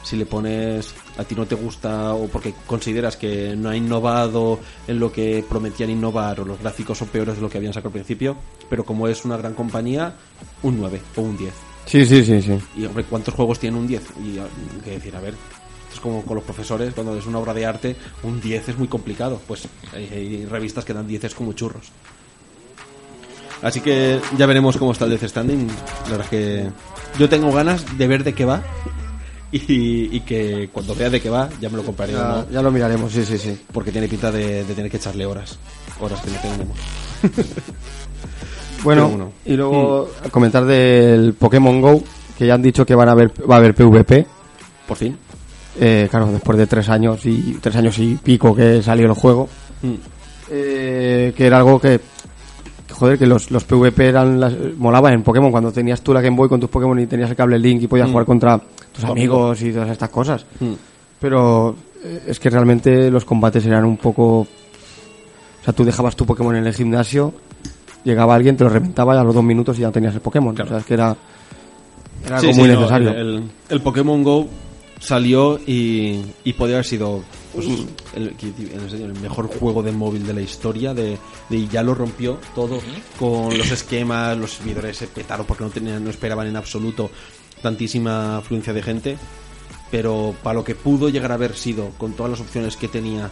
si 0.04 0.16
le 0.16 0.26
pones 0.26 0.94
a 1.18 1.24
ti 1.24 1.34
no 1.34 1.46
te 1.46 1.54
gusta 1.54 2.14
o 2.14 2.28
porque 2.28 2.54
consideras 2.66 3.16
que 3.16 3.56
no 3.56 3.70
ha 3.70 3.76
innovado 3.76 4.60
en 4.86 5.00
lo 5.00 5.10
que 5.10 5.44
prometían 5.48 5.90
innovar 5.90 6.40
o 6.40 6.44
los 6.44 6.60
gráficos 6.60 6.98
son 6.98 7.08
peores 7.08 7.36
de 7.36 7.42
lo 7.42 7.50
que 7.50 7.58
habían 7.58 7.72
sacado 7.72 7.88
al 7.88 7.94
principio, 7.94 8.36
pero 8.68 8.84
como 8.84 9.08
es 9.08 9.24
una 9.24 9.36
gran 9.36 9.54
compañía, 9.54 10.14
un 10.62 10.78
9 10.78 11.00
o 11.16 11.20
un 11.22 11.36
10. 11.36 11.52
Sí, 11.86 12.06
sí, 12.06 12.24
sí, 12.24 12.40
sí. 12.40 12.58
Y 12.76 12.86
hombre, 12.86 13.04
¿cuántos 13.04 13.34
juegos 13.34 13.58
tienen 13.58 13.80
un 13.80 13.86
10? 13.86 14.02
Y 14.24 14.38
ah, 14.38 14.46
qué 14.84 14.92
decir, 14.92 15.16
a 15.16 15.20
ver, 15.20 15.34
esto 15.34 15.94
es 15.94 16.00
como 16.00 16.22
con 16.22 16.36
los 16.36 16.44
profesores, 16.44 16.94
cuando 16.94 17.16
es 17.16 17.26
una 17.26 17.38
obra 17.38 17.54
de 17.54 17.66
arte, 17.66 17.96
un 18.22 18.40
10 18.40 18.70
es 18.70 18.78
muy 18.78 18.88
complicado. 18.88 19.40
Pues 19.46 19.68
hay, 19.92 20.08
hay 20.12 20.46
revistas 20.46 20.84
que 20.84 20.94
dan 20.94 21.06
10 21.06 21.34
como 21.34 21.52
churros. 21.52 21.90
Así 23.64 23.80
que 23.80 24.20
ya 24.36 24.44
veremos 24.44 24.76
cómo 24.76 24.92
está 24.92 25.06
el 25.06 25.12
Death 25.12 25.24
Standing. 25.24 25.66
La 26.04 26.10
verdad 26.10 26.24
es 26.24 26.28
que 26.28 26.70
yo 27.18 27.28
tengo 27.30 27.50
ganas 27.50 27.96
de 27.96 28.06
ver 28.06 28.22
de 28.22 28.34
qué 28.34 28.44
va. 28.44 28.62
Y, 29.56 30.16
y 30.16 30.20
que 30.20 30.68
cuando 30.72 30.96
vea 30.96 31.08
de 31.10 31.20
qué 31.20 31.30
va, 31.30 31.48
ya 31.60 31.68
me 31.70 31.76
lo 31.76 31.84
compraré 31.84 32.12
Ya, 32.12 32.18
no. 32.18 32.50
ya 32.50 32.60
lo 32.60 32.72
miraremos, 32.72 33.12
sí, 33.12 33.24
sí, 33.24 33.38
sí. 33.38 33.56
Porque 33.72 33.92
tiene 33.92 34.08
pinta 34.08 34.32
de, 34.32 34.64
de 34.64 34.74
tener 34.74 34.90
que 34.90 34.96
echarle 34.96 35.24
horas. 35.26 35.58
Horas 36.00 36.20
que 36.22 36.30
no 36.32 36.36
tenemos. 36.40 36.76
Bueno, 38.82 39.32
y 39.46 39.54
luego 39.54 40.10
comentar 40.30 40.64
del 40.64 41.34
Pokémon 41.34 41.80
Go, 41.80 42.02
que 42.36 42.46
ya 42.46 42.54
han 42.54 42.62
dicho 42.62 42.84
que 42.84 42.94
van 42.94 43.08
a 43.08 43.12
haber, 43.12 43.32
va 43.48 43.54
a 43.54 43.58
haber 43.58 43.74
PvP. 43.74 44.26
Por 44.86 44.96
fin. 44.96 45.16
Eh, 45.80 46.08
claro, 46.10 46.26
después 46.32 46.58
de 46.58 46.66
tres 46.66 46.88
años 46.88 47.24
y 47.24 47.58
tres 47.60 47.76
años 47.76 47.98
y 47.98 48.16
pico 48.16 48.54
que 48.54 48.82
salió 48.82 49.06
el 49.06 49.12
juego, 49.14 49.48
Mm. 49.82 49.94
eh, 50.50 51.32
que 51.36 51.46
era 51.46 51.58
algo 51.58 51.78
que, 51.80 52.00
joder, 52.94 53.18
que 53.18 53.26
los, 53.26 53.50
los 53.50 53.64
PvP 53.64 54.08
eran 54.08 54.40
las, 54.40 54.54
molaban 54.78 55.12
en 55.14 55.22
Pokémon 55.22 55.50
cuando 55.50 55.70
tenías 55.72 56.00
tú 56.00 56.12
la 56.14 56.20
Game 56.20 56.36
Boy 56.36 56.48
con 56.48 56.60
tus 56.60 56.70
Pokémon 56.70 56.98
y 57.00 57.06
tenías 57.06 57.30
el 57.30 57.36
cable 57.36 57.58
Link 57.58 57.82
y 57.82 57.86
podías 57.86 58.08
Mm. 58.08 58.12
jugar 58.12 58.26
contra 58.26 58.58
tus 58.92 59.04
Tu 59.04 59.10
amigos 59.10 59.60
y 59.62 59.72
todas 59.72 59.90
estas 59.90 60.08
cosas. 60.10 60.46
Mm. 60.60 60.72
Pero 61.20 61.74
eh, 62.02 62.22
es 62.28 62.38
que 62.40 62.50
realmente 62.50 63.10
los 63.10 63.24
combates 63.24 63.64
eran 63.66 63.84
un 63.84 63.96
poco... 63.96 64.40
O 64.40 65.64
sea, 65.64 65.72
tú 65.74 65.84
dejabas 65.84 66.14
tu 66.16 66.26
Pokémon 66.26 66.54
en 66.56 66.66
el 66.66 66.74
gimnasio, 66.74 67.32
llegaba 68.04 68.34
alguien, 68.34 68.56
te 68.56 68.64
lo 68.64 68.70
reventaba 68.70 69.14
y 69.14 69.18
a 69.18 69.24
los 69.24 69.34
dos 69.34 69.44
minutos 69.44 69.78
ya 69.78 69.90
tenías 69.90 70.14
el 70.14 70.20
Pokémon. 70.20 70.54
Claro. 70.54 70.68
O 70.68 70.72
sea, 70.72 70.78
es 70.80 70.84
que 70.86 70.94
era, 70.94 71.16
era 72.26 72.38
Sí, 72.40 72.46
algo 72.48 72.52
sí, 72.54 72.60
muy 72.60 72.68
no, 72.68 72.74
necesario. 72.80 73.10
el, 73.10 73.16
el- 73.36 73.42
el 73.70 73.80
Pokémon 73.80 74.22
Go 74.22 74.46
salió 75.00 75.58
y, 75.66 76.20
y 76.44 76.52
podía 76.52 76.76
haber 76.76 76.84
sido 76.86 77.22
pues, 77.54 77.66
el, 78.14 79.14
mejor 79.22 79.46
juego 79.48 79.82
de 79.82 79.92
móvil 79.92 80.26
de 80.26 80.34
la 80.34 80.40
historia. 80.40 80.92
De, 80.94 81.18
de- 81.48 81.56
y 81.56 81.68
ya 81.68 81.82
lo 81.82 81.94
rompió 81.94 82.38
todo 82.54 82.78
con 83.18 83.56
los 83.56 83.70
esquemas, 83.70 84.36
los 84.36 84.52
servidores 84.52 84.96
se 84.96 85.06
petaron 85.06 85.46
porque 85.46 85.64
no, 85.64 85.70
tenían, 85.70 86.02
no 86.04 86.10
esperaban 86.10 86.46
en 86.46 86.56
absoluto 86.56 87.10
tantísima 87.62 88.38
afluencia 88.38 88.72
de 88.72 88.82
gente. 88.82 89.16
Pero 89.90 90.34
para 90.42 90.54
lo 90.54 90.64
que 90.64 90.74
pudo 90.74 91.08
llegar 91.08 91.30
a 91.30 91.34
haber 91.34 91.54
sido, 91.56 91.90
con 91.98 92.12
todas 92.14 92.32
las 92.32 92.40
opciones 92.40 92.76
que 92.76 92.88
tenía, 92.88 93.30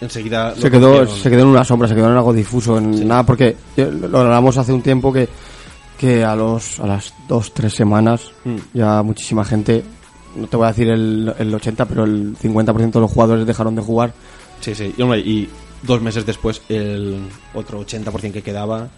enseguida. 0.00 0.54
se 0.54 0.70
quedó, 0.70 0.88
rompieron. 0.98 1.22
se 1.22 1.30
quedó 1.30 1.42
en 1.42 1.48
una 1.48 1.64
sombra, 1.64 1.88
se 1.88 1.94
quedó 1.94 2.06
en 2.10 2.16
algo 2.16 2.32
difuso, 2.32 2.78
en 2.78 3.06
nada, 3.08 3.24
porque 3.24 3.56
lo 3.76 4.18
hablamos 4.18 4.58
hace 4.58 4.72
un 4.72 4.82
tiempo 4.82 5.12
que, 5.12 5.28
que 5.98 6.24
a 6.24 6.34
los 6.36 6.78
a 6.80 6.86
las 6.86 7.14
dos, 7.28 7.54
tres 7.54 7.72
semanas 7.74 8.22
Mm. 8.44 8.56
ya 8.74 9.02
muchísima 9.02 9.44
gente, 9.44 9.82
no 10.36 10.46
te 10.46 10.56
voy 10.56 10.66
a 10.66 10.68
decir 10.68 10.88
el, 10.88 11.34
el 11.38 11.54
80, 11.54 11.86
pero 11.86 12.04
el 12.04 12.36
50% 12.36 12.92
de 12.92 13.00
los 13.00 13.10
jugadores 13.10 13.46
dejaron 13.46 13.74
de 13.74 13.82
jugar. 13.82 14.12
Sí, 14.60 14.74
sí. 14.74 14.94
Y, 14.96 15.48
dos 15.82 16.00
meses 16.00 16.24
después, 16.24 16.62
el 16.68 17.28
otro 17.54 17.84
80% 17.84 18.32
que 18.32 18.42
quedaba 18.42 18.88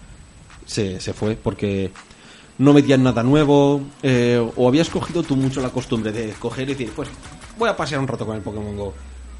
se, 0.66 1.00
se 1.00 1.14
fue 1.14 1.34
porque 1.34 1.90
no 2.58 2.74
metían 2.74 3.02
nada 3.02 3.22
nuevo 3.22 3.80
eh, 4.02 4.46
o 4.56 4.68
habías 4.68 4.90
cogido 4.90 5.22
tú 5.22 5.34
mucho 5.34 5.62
la 5.62 5.70
costumbre 5.70 6.12
de 6.12 6.32
coger 6.32 6.68
y 6.68 6.72
decir, 6.72 6.92
pues 6.94 7.08
voy 7.58 7.68
a 7.68 7.76
pasear 7.76 8.00
un 8.00 8.08
rato 8.08 8.26
con 8.26 8.36
el 8.36 8.42
Pokémon 8.42 8.76
Go. 8.76 8.94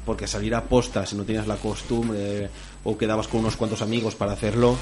Porque 0.05 0.27
salir 0.27 0.53
a 0.53 0.63
posta, 0.63 1.05
si 1.05 1.15
no 1.15 1.23
tienes 1.23 1.47
la 1.47 1.55
costumbre 1.55 2.49
o 2.83 2.97
quedabas 2.97 3.27
con 3.27 3.39
unos 3.39 3.55
cuantos 3.55 3.81
amigos 3.81 4.13
para 4.13 4.33
hacerlo, 4.33 4.77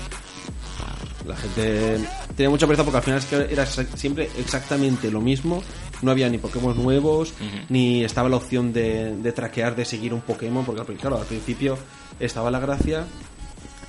la 1.26 1.36
gente 1.36 2.00
tenía 2.36 2.50
mucha 2.50 2.68
pereza 2.68 2.84
porque 2.84 2.98
al 2.98 3.04
final 3.04 3.20
es 3.20 3.26
que 3.26 3.54
era 3.54 3.66
siempre 3.66 4.30
exactamente 4.38 5.10
lo 5.10 5.22
mismo. 5.22 5.64
No 6.04 6.12
había 6.12 6.30
ni 6.30 6.38
Pokémon 6.38 6.76
nuevos, 6.82 7.34
ni 7.70 8.04
estaba 8.04 8.30
la 8.30 8.36
opción 8.36 8.72
de, 8.74 9.16
de 9.16 9.32
traquear, 9.32 9.76
de 9.76 9.86
seguir 9.86 10.14
un 10.14 10.22
Pokémon, 10.22 10.64
porque 10.66 10.82
al- 10.82 10.98
claro, 10.98 11.18
al 11.20 11.26
principio 11.26 11.78
estaba 12.20 12.52
la 12.52 12.60
gracia 12.60 13.06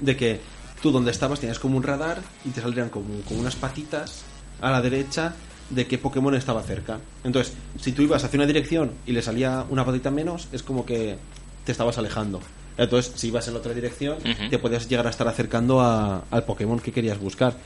de 0.00 0.16
que 0.16 0.40
tú 0.82 0.90
donde 0.92 1.10
estabas 1.10 1.40
tenías 1.40 1.58
como 1.58 1.76
un 1.76 1.82
radar 1.82 2.22
y 2.44 2.50
te 2.50 2.60
saldrían 2.60 2.88
como, 2.88 3.06
como 3.26 3.40
unas 3.40 3.56
patitas 3.56 4.22
a 4.60 4.70
la 4.70 4.80
derecha 4.80 5.34
de 5.70 5.86
qué 5.86 5.98
Pokémon 5.98 6.34
estaba 6.34 6.62
cerca. 6.62 6.98
Entonces, 7.24 7.54
si 7.80 7.92
tú 7.92 8.02
ibas 8.02 8.22
hacia 8.22 8.38
una 8.38 8.46
dirección 8.46 8.92
y 9.06 9.12
le 9.12 9.22
salía 9.22 9.64
una 9.70 9.84
patita 9.84 10.10
menos, 10.10 10.48
es 10.52 10.62
como 10.62 10.84
que 10.84 11.16
te 11.64 11.72
estabas 11.72 11.96
alejando. 11.98 12.40
Entonces, 12.76 13.12
si 13.16 13.28
ibas 13.28 13.46
en 13.48 13.54
la 13.54 13.60
otra 13.60 13.72
dirección, 13.72 14.18
te 14.50 14.58
podías 14.58 14.88
llegar 14.88 15.06
a 15.06 15.10
estar 15.10 15.26
acercando 15.26 15.80
a- 15.80 16.24
al 16.30 16.44
Pokémon 16.44 16.78
que 16.80 16.92
querías 16.92 17.18
buscar. 17.18 17.56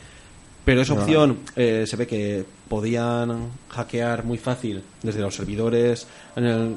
Pero 0.69 0.83
esa 0.83 0.93
opción 0.93 1.39
eh, 1.57 1.85
se 1.87 1.97
ve 1.97 2.07
que 2.07 2.45
podían 2.69 3.49
hackear 3.71 4.25
muy 4.25 4.37
fácil 4.37 4.83
desde 5.03 5.21
los 5.21 5.35
servidores, 5.35 6.07
en 6.37 6.45
el, 6.45 6.77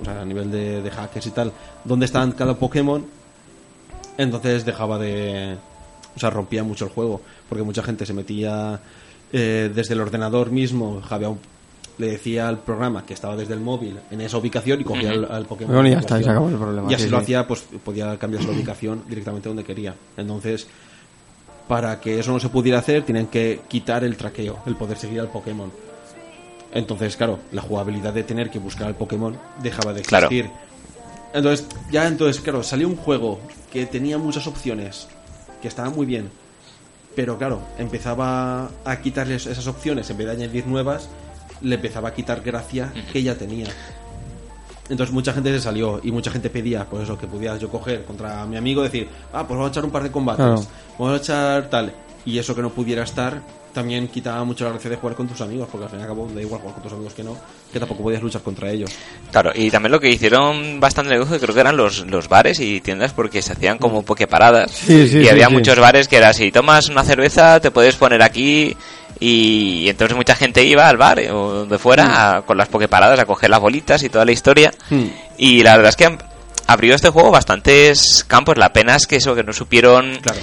o 0.00 0.04
sea, 0.04 0.20
a 0.20 0.24
nivel 0.24 0.50
de, 0.52 0.80
de 0.80 0.90
hackers 0.90 1.26
y 1.26 1.30
tal, 1.32 1.50
donde 1.84 2.06
estaban 2.06 2.30
cada 2.32 2.54
Pokémon. 2.56 3.04
Entonces 4.18 4.64
dejaba 4.64 4.98
de. 4.98 5.56
O 6.16 6.20
sea, 6.20 6.30
rompía 6.30 6.62
mucho 6.62 6.84
el 6.84 6.92
juego. 6.92 7.20
Porque 7.48 7.64
mucha 7.64 7.82
gente 7.82 8.06
se 8.06 8.12
metía 8.14 8.78
eh, 9.32 9.70
desde 9.74 9.94
el 9.94 10.00
ordenador 10.00 10.50
mismo, 10.52 11.02
había 11.10 11.28
un- 11.28 11.40
le 11.98 12.10
decía 12.12 12.48
al 12.48 12.58
programa 12.58 13.04
que 13.06 13.14
estaba 13.14 13.36
desde 13.36 13.54
el 13.54 13.60
móvil 13.60 13.96
en 14.10 14.20
esa 14.20 14.36
ubicación 14.38 14.80
y 14.80 14.84
cogía 14.84 15.10
al, 15.10 15.24
al 15.30 15.46
Pokémon. 15.46 15.74
Bueno, 15.74 15.88
y 15.88 15.90
de 15.90 15.96
ya 15.96 16.00
está, 16.00 16.20
y 16.20 16.24
se 16.24 16.30
ubicación. 16.30 16.36
acabó 16.36 16.48
el 16.50 16.56
problema, 16.62 16.90
Y 16.90 16.94
así 16.94 17.04
sí, 17.04 17.10
lo 17.10 17.18
sí. 17.18 17.22
hacía, 17.22 17.46
pues 17.48 17.64
podía 17.84 18.16
cambiar 18.18 18.44
la 18.44 18.50
ubicación 18.52 19.02
directamente 19.08 19.48
donde 19.48 19.62
quería. 19.64 19.94
Entonces, 20.16 20.66
para 21.68 22.00
que 22.00 22.18
eso 22.20 22.32
no 22.32 22.40
se 22.40 22.48
pudiera 22.48 22.78
hacer, 22.78 23.04
tienen 23.04 23.26
que 23.28 23.60
quitar 23.68 24.04
el 24.04 24.16
traqueo, 24.16 24.58
el 24.66 24.76
poder 24.76 24.98
seguir 24.98 25.20
al 25.20 25.28
Pokémon. 25.28 25.72
Entonces, 26.72 27.16
claro, 27.16 27.38
la 27.52 27.62
jugabilidad 27.62 28.12
de 28.12 28.24
tener 28.24 28.50
que 28.50 28.58
buscar 28.58 28.88
al 28.88 28.96
Pokémon 28.96 29.36
dejaba 29.62 29.92
de 29.92 30.02
Claro. 30.02 30.26
existir. 30.26 30.50
Entonces, 31.32 31.66
ya 31.90 32.06
entonces, 32.06 32.40
claro, 32.42 32.62
salió 32.62 32.88
un 32.88 32.96
juego 32.96 33.40
que 33.72 33.86
tenía 33.86 34.18
muchas 34.18 34.46
opciones, 34.46 35.08
que 35.62 35.68
estaba 35.68 35.90
muy 35.90 36.06
bien, 36.06 36.30
pero 37.16 37.38
claro, 37.38 37.60
empezaba 37.78 38.70
a 38.84 38.96
quitarles 39.00 39.46
esas 39.46 39.66
opciones, 39.66 40.08
en 40.10 40.16
vez 40.18 40.26
de 40.26 40.32
añadir 40.32 40.66
nuevas, 40.66 41.08
le 41.60 41.76
empezaba 41.76 42.08
a 42.10 42.14
quitar 42.14 42.40
gracia 42.42 42.92
que 43.12 43.22
ya 43.22 43.36
tenía. 43.36 43.66
Entonces 44.88 45.12
mucha 45.14 45.32
gente 45.32 45.50
se 45.52 45.60
salió 45.60 46.00
y 46.02 46.10
mucha 46.12 46.30
gente 46.30 46.50
pedía, 46.50 46.84
pues 46.84 47.04
eso, 47.04 47.16
que 47.18 47.26
pudiera 47.26 47.56
yo 47.56 47.68
coger 47.70 48.04
contra 48.04 48.44
mi 48.46 48.56
amigo, 48.56 48.82
decir, 48.82 49.08
ah, 49.32 49.46
pues 49.46 49.56
vamos 49.56 49.68
a 49.68 49.70
echar 49.70 49.84
un 49.84 49.90
par 49.90 50.02
de 50.02 50.10
combates, 50.10 50.44
Claro. 50.44 50.62
vamos 50.98 51.14
a 51.14 51.22
echar 51.22 51.70
tal. 51.70 51.92
Y 52.26 52.38
eso 52.38 52.54
que 52.54 52.62
no 52.62 52.70
pudiera 52.70 53.02
estar 53.02 53.40
también 53.72 54.06
quitaba 54.08 54.44
mucho 54.44 54.64
la 54.64 54.70
gracia 54.70 54.88
de 54.90 54.96
jugar 54.96 55.16
con 55.16 55.26
tus 55.26 55.40
amigos, 55.40 55.68
porque 55.70 55.84
al 55.86 55.90
fin 55.90 55.98
y 55.98 56.02
al 56.02 56.08
cabo 56.08 56.28
da 56.32 56.40
igual 56.40 56.60
jugar 56.60 56.74
con 56.74 56.82
tus 56.84 56.92
amigos 56.92 57.12
que 57.12 57.24
no, 57.24 57.36
que 57.72 57.80
tampoco 57.80 58.02
podías 58.04 58.22
luchar 58.22 58.40
contra 58.42 58.70
ellos. 58.70 58.90
Claro, 59.32 59.50
y 59.54 59.68
también 59.70 59.90
lo 59.90 59.98
que 59.98 60.10
hicieron 60.10 60.78
bastante 60.78 61.10
negocio 61.12 61.40
creo 61.40 61.54
que 61.54 61.60
eran 61.60 61.76
los, 61.76 62.06
los 62.06 62.28
bares 62.28 62.60
y 62.60 62.80
tiendas 62.80 63.12
porque 63.12 63.42
se 63.42 63.52
hacían 63.52 63.78
como 63.78 64.02
pokeparadas. 64.02 64.70
Sí, 64.70 65.08
sí, 65.08 65.18
y 65.18 65.22
sí, 65.24 65.28
había 65.28 65.48
sí. 65.48 65.52
muchos 65.54 65.78
bares 65.78 66.06
que 66.08 66.16
era 66.18 66.32
si 66.32 66.52
tomas 66.52 66.88
una 66.88 67.02
cerveza 67.02 67.58
te 67.60 67.70
puedes 67.72 67.96
poner 67.96 68.22
aquí 68.22 68.76
y, 69.20 69.88
entonces 69.88 70.16
mucha 70.16 70.34
gente 70.34 70.64
iba 70.64 70.88
al 70.88 70.96
bar 70.96 71.18
o 71.32 71.50
donde 71.52 71.78
fuera 71.78 72.36
a- 72.36 72.42
con 72.42 72.56
las 72.58 72.68
pokeparadas 72.68 73.18
a 73.18 73.24
coger 73.24 73.50
las 73.50 73.60
bolitas 73.60 74.02
y 74.02 74.08
toda 74.08 74.24
la 74.24 74.32
historia. 74.32 74.72
Hmm. 74.90 75.04
Y 75.38 75.62
la 75.62 75.76
verdad 75.76 75.90
es 75.90 75.96
que 75.96 76.18
abrió 76.66 76.94
este 76.94 77.10
juego 77.10 77.30
bastantes 77.30 78.24
campos. 78.26 78.56
La 78.58 78.72
pena 78.72 78.96
es 78.96 79.06
que 79.06 79.16
eso, 79.16 79.34
que 79.34 79.42
no 79.44 79.52
supieron 79.52 80.16
Claro. 80.22 80.40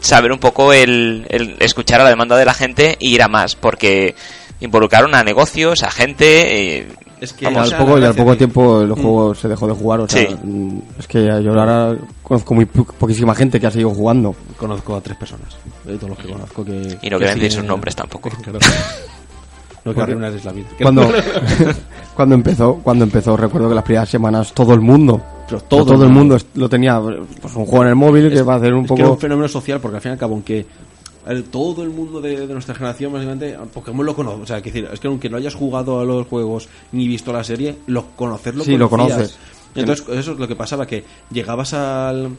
saber 0.00 0.32
un 0.32 0.38
poco 0.38 0.72
el, 0.72 1.26
el 1.30 1.56
escuchar 1.60 2.00
a 2.00 2.04
la 2.04 2.10
demanda 2.10 2.36
de 2.36 2.44
la 2.44 2.54
gente 2.54 2.96
y 3.00 3.14
ir 3.14 3.22
a 3.22 3.28
más, 3.28 3.56
porque 3.56 4.14
involucraron 4.60 5.14
a 5.14 5.22
negocios, 5.24 5.82
a 5.82 5.90
gente. 5.90 6.78
eh, 6.78 6.88
Es 7.24 7.32
que 7.32 7.44
Y 7.44 7.54
o 7.54 7.60
al 7.60 7.76
poco, 7.76 7.98
y 7.98 8.04
al 8.04 8.14
poco 8.14 8.36
tiempo 8.36 8.82
el 8.82 8.92
juego 8.92 9.34
se 9.34 9.48
dejó 9.48 9.66
de 9.66 9.72
jugar. 9.74 10.00
O 10.00 10.08
sea, 10.08 10.28
Sí. 10.28 10.36
mm, 10.42 10.78
es 10.98 11.06
que 11.08 11.24
yo 11.42 11.50
ahora 11.58 11.96
conozco 12.22 12.54
muy 12.54 12.64
po- 12.66 12.84
poquísima 12.84 13.34
gente 13.34 13.58
que 13.58 13.66
ha 13.66 13.70
seguido 13.70 13.90
jugando. 13.90 14.34
Conozco 14.56 14.94
a 14.96 15.00
tres 15.00 15.16
personas, 15.16 15.56
de 15.84 15.96
todos 15.96 16.10
los 16.10 16.18
que 16.18 16.28
conozco 16.28 16.64
que... 16.64 16.72
y 17.02 17.10
no 17.10 17.18
que 17.18 17.24
quieren 17.24 17.38
decir 17.38 17.52
sus 17.52 17.64
nombres 17.64 17.94
tampoco. 17.96 18.30
Claro. 18.42 18.58
No 19.84 19.92
que 19.94 20.00
arruinarles 20.00 20.42
la 20.46 20.52
vida. 20.52 20.66
Cuando, 20.80 21.06
cuando 22.16 22.34
empezó, 22.34 22.74
cuando 22.82 23.04
empezó, 23.04 23.36
recuerdo 23.36 23.68
que 23.68 23.74
las 23.74 23.84
primeras 23.84 24.08
semanas 24.08 24.52
todo 24.54 24.72
el 24.72 24.80
mundo, 24.80 25.20
Pero 25.46 25.60
todo, 25.60 25.84
todo 25.84 26.04
el 26.04 26.10
mundo. 26.10 26.38
lo 26.54 26.68
tenía, 26.70 26.98
pues 27.00 27.54
un 27.54 27.66
juego 27.66 27.82
en 27.82 27.88
el 27.90 27.94
móvil 27.94 28.32
que 28.32 28.40
va 28.42 28.54
a 28.54 28.56
hacer 28.56 28.72
un 28.72 28.84
Es 28.84 28.88
que 28.88 28.94
era 28.94 29.02
poco. 29.04 29.14
un 29.14 29.20
fenómeno 29.20 29.48
social 29.48 29.80
porque 29.80 29.96
al 29.96 30.02
fin 30.02 30.10
y 30.10 30.14
al 30.14 30.18
cabo, 30.18 30.32
aunque 30.34 30.64
el- 31.26 31.44
todo 31.44 31.82
el 31.82 31.90
mundo 31.90 32.20
de, 32.20 32.46
de 32.46 32.52
nuestra 32.52 32.74
generación, 32.74 33.12
básicamente, 33.12 33.56
Pokémon 33.72 34.04
lo 34.06 34.14
conoce. 34.14 34.42
O 34.42 34.46
sea, 34.46 34.60
que 34.62 34.70
decir, 34.70 34.88
es 34.92 35.00
que 35.00 35.06
aunque 35.08 35.28
no 35.30 35.36
hayas 35.36 35.54
jugado 35.54 36.00
a 36.00 36.04
los 36.04 36.26
juegos 36.26 36.68
ni 36.92 37.06
visto 37.08 37.32
la 37.32 37.44
serie, 37.44 37.76
lo 37.86 38.06
conocerlo 38.16 38.64
Sí, 38.64 38.76
lo 38.76 38.88
conoces. 38.90 39.36
Entonces, 39.74 40.06
eso 40.08 40.32
es 40.32 40.38
lo 40.38 40.46
que 40.46 40.54
pasaba, 40.56 40.86
que 40.86 41.02
llegabas 41.32 41.74
al, 41.74 42.30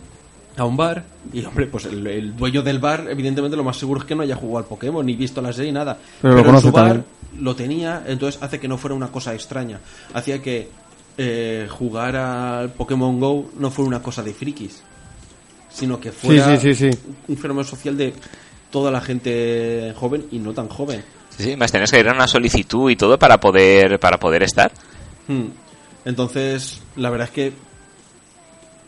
a 0.55 0.63
un 0.63 0.77
bar 0.77 1.03
y, 1.33 1.43
hombre, 1.43 1.65
pues 1.67 1.85
el, 1.85 2.07
el 2.07 2.35
dueño 2.35 2.61
del 2.61 2.79
bar, 2.79 3.07
evidentemente, 3.09 3.57
lo 3.57 3.63
más 3.63 3.75
seguro 3.77 3.99
es 3.99 4.05
que 4.05 4.15
no 4.15 4.23
haya 4.23 4.35
jugado 4.37 4.59
al 4.59 4.65
Pokémon 4.65 5.05
ni 5.05 5.15
visto 5.15 5.41
la 5.41 5.51
serie 5.51 5.71
ni 5.71 5.75
nada. 5.77 5.97
Pero 6.21 6.35
lo 6.35 6.49
en 6.49 6.59
su 6.61 6.71
bar 6.71 6.85
también. 6.87 7.05
lo 7.41 7.55
tenía, 7.55 8.03
entonces 8.07 8.41
hace 8.41 8.59
que 8.59 8.67
no 8.69 8.77
fuera 8.77 8.95
una 8.95 9.09
cosa 9.09 9.33
extraña. 9.33 9.79
Hacía 10.13 10.41
que 10.41 10.69
eh, 11.17 11.67
jugar 11.69 12.15
al 12.15 12.69
Pokémon 12.71 13.19
Go 13.19 13.49
no 13.59 13.69
fuera 13.69 13.89
una 13.89 14.01
cosa 14.01 14.23
de 14.23 14.33
frikis, 14.33 14.81
sino 15.69 15.99
que 15.99 16.11
fuera 16.13 16.57
sí, 16.57 16.73
sí, 16.73 16.89
sí. 16.91 16.99
un 17.27 17.35
fenómeno 17.37 17.65
social 17.67 17.97
de 17.97 18.13
toda 18.71 18.91
la 18.91 19.01
gente 19.01 19.93
joven 19.97 20.25
y 20.31 20.39
no 20.39 20.53
tan 20.53 20.67
joven. 20.69 21.03
Sí, 21.37 21.43
sí, 21.43 21.55
más 21.57 21.71
tenés 21.71 21.91
que 21.91 21.99
ir 21.99 22.07
a 22.09 22.13
una 22.13 22.27
solicitud 22.27 22.89
y 22.89 22.95
todo 22.95 23.17
para 23.19 23.39
poder, 23.39 23.99
para 23.99 24.17
poder 24.19 24.43
estar. 24.43 24.71
Hmm. 25.27 25.47
Entonces, 26.05 26.81
la 26.95 27.09
verdad 27.09 27.27
es 27.27 27.33
que 27.33 27.53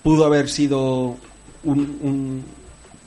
pudo 0.04 0.26
haber 0.26 0.50
sido 0.50 1.18
un, 1.64 2.00
un- 2.02 2.46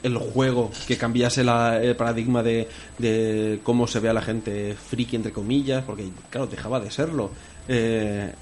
el 0.02 0.16
juego 0.16 0.70
que 0.88 0.96
cambiase 0.96 1.44
la- 1.44 1.80
el 1.82 1.94
paradigma 1.94 2.42
de, 2.42 2.68
de 2.98 3.60
cómo 3.62 3.86
se 3.86 4.00
ve 4.00 4.08
a 4.08 4.14
la 4.14 4.22
gente 4.22 4.74
friki, 4.74 5.16
entre 5.16 5.32
comillas, 5.32 5.84
porque, 5.84 6.08
claro, 6.30 6.46
dejaba 6.46 6.80
de 6.80 6.90
serlo. 6.90 7.30
Eh, 7.68 8.32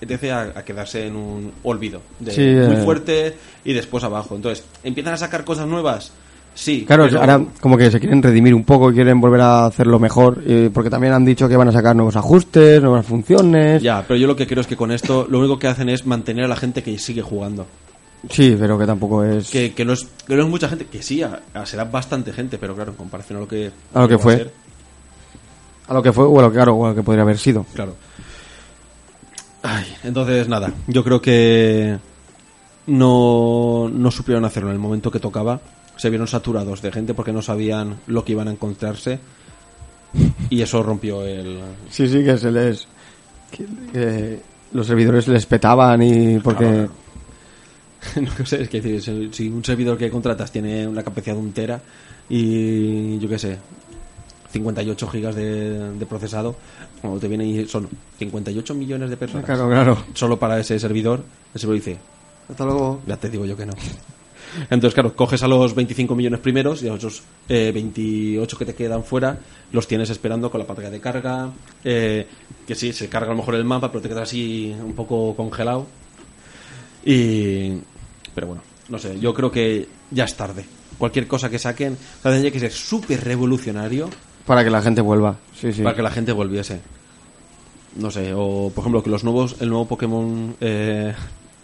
empecé 0.00 0.32
a, 0.32 0.52
a 0.54 0.64
quedarse 0.64 1.06
en 1.06 1.14
un 1.16 1.52
olvido 1.62 2.02
de 2.18 2.32
Sí, 2.32 2.40
muy 2.42 2.76
eh. 2.80 2.84
fuerte 2.84 3.36
y 3.64 3.72
después 3.72 4.02
abajo. 4.02 4.34
Entonces, 4.34 4.64
¿empiezan 4.82 5.14
a 5.14 5.16
sacar 5.16 5.44
cosas 5.44 5.66
nuevas? 5.66 6.12
Sí. 6.54 6.84
Claro, 6.86 7.04
pero- 7.06 7.20
ahora 7.20 7.42
como 7.60 7.76
que 7.78 7.90
se 7.90 7.98
quieren 8.00 8.22
redimir 8.22 8.54
un 8.54 8.64
poco, 8.64 8.92
quieren 8.92 9.20
volver 9.20 9.40
a 9.40 9.66
hacerlo 9.66 9.98
mejor, 9.98 10.42
eh, 10.46 10.70
porque 10.72 10.90
también 10.90 11.12
han 11.14 11.24
dicho 11.24 11.48
que 11.48 11.56
van 11.56 11.68
a 11.68 11.72
sacar 11.72 11.96
nuevos 11.96 12.16
ajustes, 12.16 12.82
nuevas 12.82 13.06
funciones. 13.06 13.82
Ya, 13.82 14.04
pero 14.06 14.18
yo 14.18 14.26
lo 14.26 14.36
que 14.36 14.46
creo 14.46 14.60
es 14.60 14.66
que 14.66 14.76
con 14.76 14.90
esto 14.92 15.26
lo 15.30 15.38
único 15.38 15.58
que 15.58 15.68
hacen 15.68 15.88
es 15.88 16.04
mantener 16.06 16.44
a 16.44 16.48
la 16.48 16.56
gente 16.56 16.82
que 16.82 16.98
sigue 16.98 17.22
jugando. 17.22 17.66
Sí, 18.28 18.54
pero 18.60 18.78
que 18.78 18.84
tampoco 18.84 19.24
es 19.24 19.48
que, 19.48 19.72
que 19.72 19.82
no 19.86 19.94
es 19.94 20.06
que 20.26 20.34
no 20.36 20.42
es 20.42 20.48
mucha 20.50 20.68
gente 20.68 20.84
que 20.84 21.00
sí 21.02 21.22
a- 21.22 21.40
a- 21.54 21.64
será 21.64 21.84
bastante 21.84 22.34
gente 22.34 22.58
pero 22.58 22.74
claro 22.74 22.90
en 22.90 22.96
comparación 22.98 23.38
a 23.38 23.40
lo 23.40 23.48
que 23.48 23.70
A 23.94 24.00
lo 24.02 24.08
que 24.08 24.18
fue. 24.18 24.36
ser, 24.36 24.52
a 25.88 25.94
lo 25.94 26.02
que 26.02 26.12
fue 26.12 26.24
o 26.26 26.38
a 26.38 26.42
lo 26.42 26.50
que, 26.50 26.56
claro, 26.56 26.74
o 26.74 26.84
a 26.84 26.88
lo 26.90 26.94
que 26.94 27.02
podría 27.02 27.22
haber 27.22 27.38
sido. 27.38 27.64
claro 27.72 27.94
Ay, 29.62 29.86
entonces 30.04 30.48
nada 30.48 30.70
yo 30.86 31.02
creo 31.02 31.22
que 31.22 31.96
no 32.86 33.88
no 33.90 34.10
supieron 34.10 34.44
hacerlo 34.44 34.68
en 34.70 34.74
el 34.74 34.80
momento 34.80 35.10
que 35.10 35.18
tocaba 35.20 35.58
se 36.00 36.08
vieron 36.10 36.26
saturados 36.26 36.80
de 36.82 36.90
gente 36.92 37.12
porque 37.14 37.32
no 37.32 37.42
sabían 37.42 37.98
lo 38.06 38.24
que 38.24 38.32
iban 38.32 38.48
a 38.48 38.52
encontrarse 38.52 39.18
y 40.48 40.62
eso 40.62 40.82
rompió 40.82 41.24
el 41.24 41.60
Sí, 41.90 42.08
sí, 42.08 42.24
que 42.24 42.38
se 42.38 42.50
les... 42.50 42.88
que- 43.50 43.66
que 43.92 44.40
los 44.72 44.86
servidores 44.86 45.26
les 45.28 45.44
petaban 45.46 46.00
y 46.02 46.38
porque... 46.38 46.64
Claro, 46.64 46.90
no 48.38 48.46
sé, 48.46 48.62
es 48.62 48.68
que 48.68 48.80
decir, 48.80 49.28
si, 49.34 49.48
un 49.48 49.64
servidor 49.64 49.98
que 49.98 50.08
contratas 50.10 50.50
tiene 50.50 50.86
una 50.88 51.02
capacidad 51.02 51.34
de 51.34 51.40
un 51.42 51.52
tera 51.52 51.80
y 52.28 53.18
yo 53.18 53.28
qué 53.28 53.38
sé, 53.38 53.58
58 54.52 55.06
gigas 55.08 55.34
de, 55.34 55.92
de 55.98 56.06
procesado, 56.06 56.56
cuando 57.00 57.20
te 57.20 57.28
viene 57.28 57.44
y 57.44 57.66
son 57.66 57.88
58 58.18 58.74
millones 58.74 59.10
de 59.10 59.16
personas 59.16 59.44
Claro, 59.44 59.68
claro. 59.68 59.98
solo 60.14 60.38
para 60.38 60.58
ese 60.58 60.78
servidor, 60.78 61.22
el 61.54 61.60
servidor 61.60 61.84
dice, 61.84 61.98
Hasta 62.48 62.64
luego. 62.64 63.00
ya 63.06 63.16
te 63.16 63.28
digo 63.28 63.44
yo 63.44 63.56
que 63.56 63.66
no. 63.66 63.74
Entonces, 64.70 64.94
claro, 64.94 65.14
coges 65.14 65.42
a 65.42 65.48
los 65.48 65.74
25 65.74 66.14
millones 66.14 66.40
primeros 66.40 66.82
y 66.82 66.88
a 66.88 66.90
los 66.90 66.98
otros, 66.98 67.22
eh, 67.48 67.70
28 67.72 68.58
que 68.58 68.64
te 68.64 68.74
quedan 68.74 69.04
fuera, 69.04 69.38
los 69.72 69.86
tienes 69.86 70.10
esperando 70.10 70.50
con 70.50 70.60
la 70.60 70.66
pantalla 70.66 70.90
de 70.90 71.00
carga, 71.00 71.50
eh, 71.84 72.26
que 72.66 72.74
sí, 72.74 72.92
se 72.92 73.08
carga 73.08 73.28
a 73.28 73.30
lo 73.30 73.38
mejor 73.38 73.54
el 73.54 73.64
mapa, 73.64 73.90
pero 73.90 74.02
te 74.02 74.08
quedas 74.08 74.24
así 74.24 74.74
un 74.82 74.94
poco 74.94 75.34
congelado. 75.34 75.86
Y... 77.04 77.78
Pero 78.34 78.46
bueno, 78.46 78.62
no 78.88 78.98
sé, 78.98 79.18
yo 79.18 79.34
creo 79.34 79.50
que 79.50 79.88
ya 80.10 80.24
es 80.24 80.36
tarde. 80.36 80.64
Cualquier 80.98 81.26
cosa 81.26 81.48
que 81.48 81.58
saquen, 81.58 81.94
o 81.94 82.22
sea, 82.22 82.32
tendría 82.32 82.52
que 82.52 82.60
ser 82.60 82.72
súper 82.72 83.24
revolucionario 83.24 84.10
Para 84.46 84.62
que 84.62 84.70
la 84.70 84.82
gente 84.82 85.00
vuelva. 85.00 85.36
Sí, 85.58 85.72
sí. 85.72 85.82
para 85.82 85.96
que 85.96 86.02
la 86.02 86.10
gente 86.10 86.32
volviese. 86.32 86.80
No 87.96 88.10
sé, 88.10 88.32
o 88.34 88.70
por 88.72 88.82
ejemplo 88.82 89.02
que 89.02 89.10
los 89.10 89.24
nuevos, 89.24 89.56
el 89.60 89.68
nuevo 89.68 89.88
Pokémon, 89.88 90.54
eh, 90.60 91.12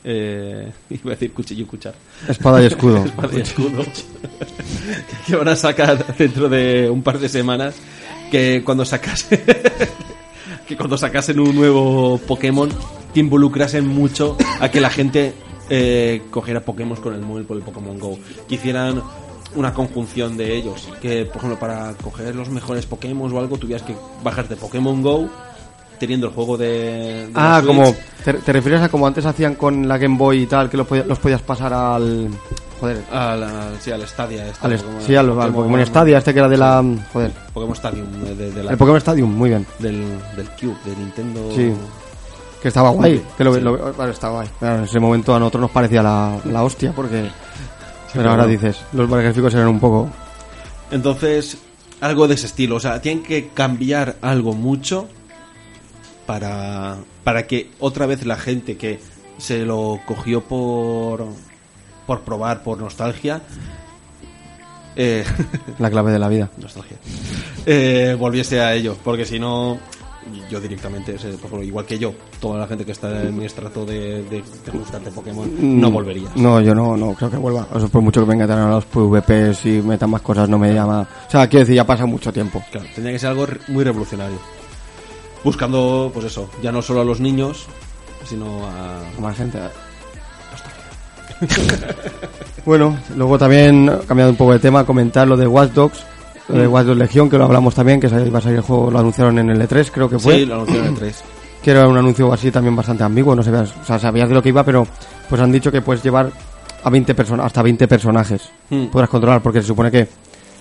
eh, 0.08 0.72
iba 0.90 1.10
a 1.10 1.14
decir 1.14 1.32
cuchillo 1.32 1.64
y 1.64 1.66
cuchar, 1.66 1.94
Espada 2.28 2.62
y 2.62 2.66
escudo. 2.66 3.04
espada 3.04 3.36
y 3.36 3.40
escudo, 3.40 3.84
que 5.26 5.36
van 5.36 5.48
a 5.48 5.56
sacar 5.56 6.16
dentro 6.16 6.48
de 6.48 6.88
un 6.88 7.02
par 7.02 7.18
de 7.18 7.28
semanas, 7.28 7.74
que 8.30 8.62
cuando 8.64 8.84
sacase, 8.84 9.42
que 10.66 10.76
cuando 10.76 10.96
sacasen 10.96 11.40
un 11.40 11.54
nuevo 11.54 12.18
Pokémon, 12.18 12.70
que 13.12 13.20
involucrasen 13.20 13.86
mucho 13.86 14.36
a 14.60 14.70
que 14.70 14.80
la 14.80 14.90
gente 14.90 15.34
eh, 15.68 16.22
cogiera 16.30 16.60
Pokémon 16.60 16.96
con 16.98 17.12
el 17.14 17.22
móvil 17.22 17.44
por 17.44 17.56
el 17.56 17.64
Pokémon 17.64 17.98
Go, 17.98 18.18
que 18.48 18.54
hicieran 18.54 19.02
una 19.56 19.74
conjunción 19.74 20.36
de 20.36 20.54
ellos, 20.54 20.88
que 21.00 21.24
por 21.24 21.38
ejemplo 21.38 21.58
para 21.58 21.94
coger 21.94 22.34
los 22.34 22.48
mejores 22.50 22.86
Pokémon 22.86 23.32
o 23.32 23.38
algo 23.40 23.58
tuvieras 23.58 23.82
que 23.82 23.96
bajar 24.22 24.48
de 24.48 24.56
Pokémon 24.56 25.02
Go 25.02 25.28
teniendo 25.98 26.26
el 26.28 26.32
juego 26.34 26.56
de, 26.56 27.28
Ah, 27.34 27.62
como... 27.64 27.94
Te, 28.24 28.32
te 28.34 28.52
refieres 28.52 28.82
a 28.82 28.88
como 28.88 29.06
antes 29.06 29.24
hacían 29.24 29.54
con 29.54 29.86
la 29.86 29.98
Game 29.98 30.16
Boy 30.16 30.42
y 30.42 30.46
tal, 30.46 30.68
que 30.68 30.76
los, 30.76 30.86
podía- 30.86 31.04
los 31.04 31.18
podías 31.18 31.42
pasar 31.42 31.72
al... 31.72 32.28
Joder. 32.80 33.02
al, 33.10 33.42
al- 33.42 33.80
sí, 33.80 33.90
al 33.90 34.06
Stadia 34.06 34.48
este, 34.48 34.66
Al, 34.66 34.72
Pokémon- 34.78 35.00
sí, 35.00 35.16
al, 35.16 35.40
al 35.40 35.52
Pokémon 35.52 35.86
Stadia, 35.86 36.18
este 36.18 36.32
que 36.34 36.38
era 36.40 36.48
de 36.48 36.58
la... 36.58 36.84
Joder. 37.12 37.30
Pokémon 37.54 37.74
Stadium 37.74 38.06
de, 38.22 38.34
de- 38.34 38.52
de 38.52 38.62
la- 38.64 38.70
El 38.72 38.76
Pokémon 38.76 38.98
Stadium, 38.98 39.30
muy 39.34 39.48
bien. 39.50 39.66
del, 39.78 40.04
del 40.36 40.48
Cube 40.60 40.76
de 40.84 40.96
Nintendo 40.96 41.50
Sí. 41.54 41.72
Que 42.60 42.68
estaba 42.68 42.90
guay. 42.90 43.22
Que 43.38 43.44
lo, 43.44 43.54
Sí. 43.54 43.60
lo- 43.60 43.92
bueno, 43.94 44.12
estaba 44.12 44.34
guay. 44.34 44.48
Claro, 44.58 44.78
en 44.78 44.84
ese 44.84 44.98
momento 45.00 45.34
a 45.34 45.38
nosotros 45.38 45.62
nos 45.62 45.70
parecía 45.70 46.02
la, 46.02 46.36
la 46.44 46.62
hostia, 46.64 46.92
porque... 46.94 47.22
Pero 48.12 48.22
pero 48.22 48.30
ahora 48.30 48.46
dices, 48.46 48.78
los 48.92 49.08
gráficos 49.10 49.52
eran 49.54 49.68
un 49.68 49.78
poco... 49.80 50.08
Entonces, 50.90 51.58
algo 52.00 52.28
de 52.28 52.34
ese 52.34 52.46
estilo. 52.46 52.76
O 52.76 52.80
sea, 52.80 53.00
tienen 53.00 53.22
que 53.22 53.48
cambiar 53.48 54.16
algo 54.22 54.52
mucho 54.52 55.08
para, 56.26 56.96
para 57.24 57.46
que 57.46 57.70
otra 57.80 58.06
vez 58.06 58.26
la 58.26 58.36
gente 58.36 58.76
que 58.76 58.98
se 59.38 59.64
lo 59.64 60.00
cogió 60.06 60.42
por, 60.42 61.26
por 62.06 62.22
probar, 62.22 62.62
por 62.62 62.78
nostalgia, 62.78 63.40
eh, 64.96 65.24
La 65.78 65.90
clave 65.90 66.12
de 66.12 66.18
la 66.18 66.28
vida. 66.28 66.50
nostalgia, 66.58 66.96
eh, 67.66 68.16
volviese 68.18 68.60
a 68.60 68.74
ello. 68.74 68.96
Porque 69.04 69.24
si 69.26 69.38
no, 69.38 69.78
yo 70.50 70.60
directamente, 70.60 71.12
por 71.12 71.24
ejemplo, 71.28 71.62
igual 71.62 71.84
que 71.84 71.98
yo, 71.98 72.14
toda 72.40 72.58
la 72.58 72.66
gente 72.66 72.84
que 72.84 72.92
está 72.92 73.22
en 73.24 73.36
mi 73.36 73.44
estrato 73.44 73.84
de, 73.84 74.22
de, 74.24 74.42
de 74.42 75.10
Pokémon, 75.14 75.80
no 75.80 75.90
Mm, 75.90 75.92
volvería. 75.92 76.28
No, 76.36 76.60
yo 76.62 76.74
no, 76.74 76.96
no 76.96 77.12
creo 77.14 77.30
que 77.30 77.36
vuelva. 77.36 77.66
O 77.72 77.78
sea, 77.78 77.88
por 77.90 78.00
mucho 78.02 78.24
que 78.24 78.30
venga 78.30 78.44
a 78.46 78.70
los 78.70 78.86
PvPs 78.86 79.66
y 79.66 79.82
metan 79.82 80.10
más 80.10 80.22
cosas, 80.22 80.48
no 80.48 80.58
me 80.58 80.72
llama. 80.72 81.06
O 81.28 81.30
sea, 81.30 81.46
quiero 81.46 81.60
decir, 81.60 81.76
ya 81.76 81.86
pasa 81.86 82.06
mucho 82.06 82.32
tiempo. 82.32 82.62
Claro, 82.72 82.86
tendría 82.94 83.12
que 83.14 83.18
ser 83.18 83.28
algo 83.30 83.46
muy 83.68 83.84
revolucionario. 83.84 84.38
Buscando, 85.46 86.10
pues 86.12 86.26
eso, 86.26 86.50
ya 86.60 86.72
no 86.72 86.82
solo 86.82 87.02
a 87.02 87.04
los 87.04 87.20
niños, 87.20 87.66
sino 88.24 88.66
a... 88.66 89.20
Más 89.20 89.36
gente. 89.36 89.60
Bueno, 92.64 92.98
luego 93.14 93.38
también, 93.38 93.88
cambiando 94.08 94.32
un 94.32 94.36
poco 94.36 94.54
de 94.54 94.58
tema, 94.58 94.84
comentar 94.84 95.28
lo 95.28 95.36
de 95.36 95.46
Watch 95.46 95.70
Dogs, 95.70 96.02
lo 96.48 96.58
de 96.58 96.66
Watch 96.66 96.86
Dogs 96.86 96.98
Legion, 96.98 97.30
que 97.30 97.38
lo 97.38 97.44
hablamos 97.44 97.76
también, 97.76 98.00
que 98.00 98.08
iba 98.08 98.40
a 98.40 98.42
salir 98.42 98.56
el 98.56 98.62
juego, 98.64 98.90
lo 98.90 98.98
anunciaron 98.98 99.38
en 99.38 99.50
el 99.50 99.60
E3, 99.60 99.88
creo 99.92 100.10
que 100.10 100.18
fue. 100.18 100.34
Sí, 100.34 100.46
lo 100.46 100.56
anunciaron 100.56 100.88
en 100.88 100.94
3. 100.96 101.24
que 101.62 101.70
era 101.70 101.86
un 101.86 101.96
anuncio 101.96 102.32
así 102.32 102.50
también 102.50 102.74
bastante 102.74 103.04
ambiguo, 103.04 103.36
no 103.36 103.44
sabías, 103.44 103.72
o 103.80 103.84
sea, 103.84 104.00
sabías 104.00 104.28
de 104.28 104.34
lo 104.34 104.42
que 104.42 104.48
iba, 104.48 104.64
pero 104.64 104.84
pues 105.28 105.40
han 105.40 105.52
dicho 105.52 105.70
que 105.70 105.80
puedes 105.80 106.02
llevar 106.02 106.28
a 106.82 106.90
20 106.90 107.14
personas, 107.14 107.46
hasta 107.46 107.62
20 107.62 107.86
personajes, 107.86 108.50
Hmm. 108.68 108.86
podrás 108.86 109.10
controlar, 109.10 109.40
porque 109.40 109.60
se 109.60 109.68
supone 109.68 109.92
que 109.92 110.08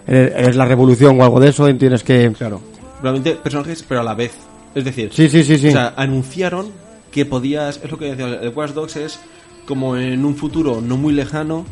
eres 0.06 0.34
eres 0.36 0.56
la 0.56 0.66
revolución 0.66 1.20
o 1.20 1.24
algo 1.24 1.40
de 1.40 1.50
eso, 1.50 1.68
y 1.68 1.74
tienes 1.74 2.04
que... 2.04 2.32
Claro. 2.38 2.62
Realmente 3.02 3.32
personajes, 3.32 3.84
pero 3.88 4.02
a 4.02 4.04
la 4.04 4.14
vez. 4.14 4.34
Es 4.76 4.84
decir, 4.84 5.10
Sí, 5.14 5.30
sí, 5.30 5.44
sí, 5.44 5.58
sí. 5.58 5.70
o 5.70 5.72
sea, 5.72 5.94
anunciaron 5.96 6.70
que 7.12 7.26
podías. 7.26 7.80
Es 7.84 7.90
lo 7.90 7.98
que 7.98 8.14
decía, 8.14 8.28
el 8.28 8.50
Watch 8.50 8.72
Dogs 8.72 8.96
es 8.98 9.20
como 9.66 9.98
en 9.98 10.24
un 10.26 10.36
futuro 10.36 10.82
no 10.82 10.98
muy 10.98 11.14
lejano 11.14 11.66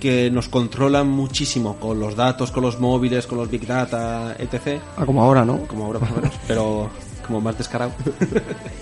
que 0.00 0.30
nos 0.30 0.48
controlan 0.48 1.08
muchísimo 1.08 1.76
con 1.76 1.98
los 1.98 2.16
datos, 2.16 2.50
con 2.50 2.62
los 2.62 2.78
móviles, 2.78 3.26
con 3.26 3.38
los 3.38 3.50
big 3.50 3.66
data, 3.66 4.36
etc. 4.38 4.80
Ah, 4.96 5.04
como 5.04 5.22
ahora, 5.22 5.44
¿no? 5.44 5.58
Como 5.66 5.84
ahora 5.84 5.98
más 5.98 6.12
o 6.12 6.16
menos, 6.16 6.32
pero 6.46 6.88
como 7.26 7.40
más 7.40 7.58
descarado. 7.58 7.92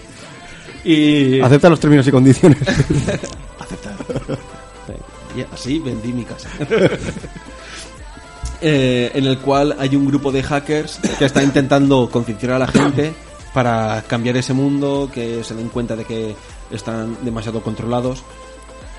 y 0.85 1.41
Acepta 1.41 1.71
los 1.71 1.81
términos 1.81 2.07
y 2.07 2.11
condiciones. 2.11 2.59
Y 5.37 5.43
así 5.53 5.81
vendí 5.81 6.13
mi 6.13 6.25
casa. 6.25 6.49
Eh, 8.67 9.11
en 9.15 9.27
el 9.27 9.39
cual 9.41 9.77
hay 9.79 9.95
un 9.95 10.07
grupo 10.07 10.33
de 10.33 10.43
hackers 10.43 10.99
que 11.19 11.27
está 11.27 11.43
intentando 11.43 12.09
concienciar 12.11 12.53
a 12.53 12.59
la 12.59 12.67
gente 12.67 13.13
para 13.55 14.03
cambiar 14.03 14.37
ese 14.37 14.53
mundo, 14.53 15.09
que 15.15 15.43
se 15.45 15.55
den 15.55 15.69
cuenta 15.69 15.97
de 15.97 16.05
que 16.05 16.35
están 16.71 17.17
demasiado 17.23 17.63
controlados. 17.63 18.23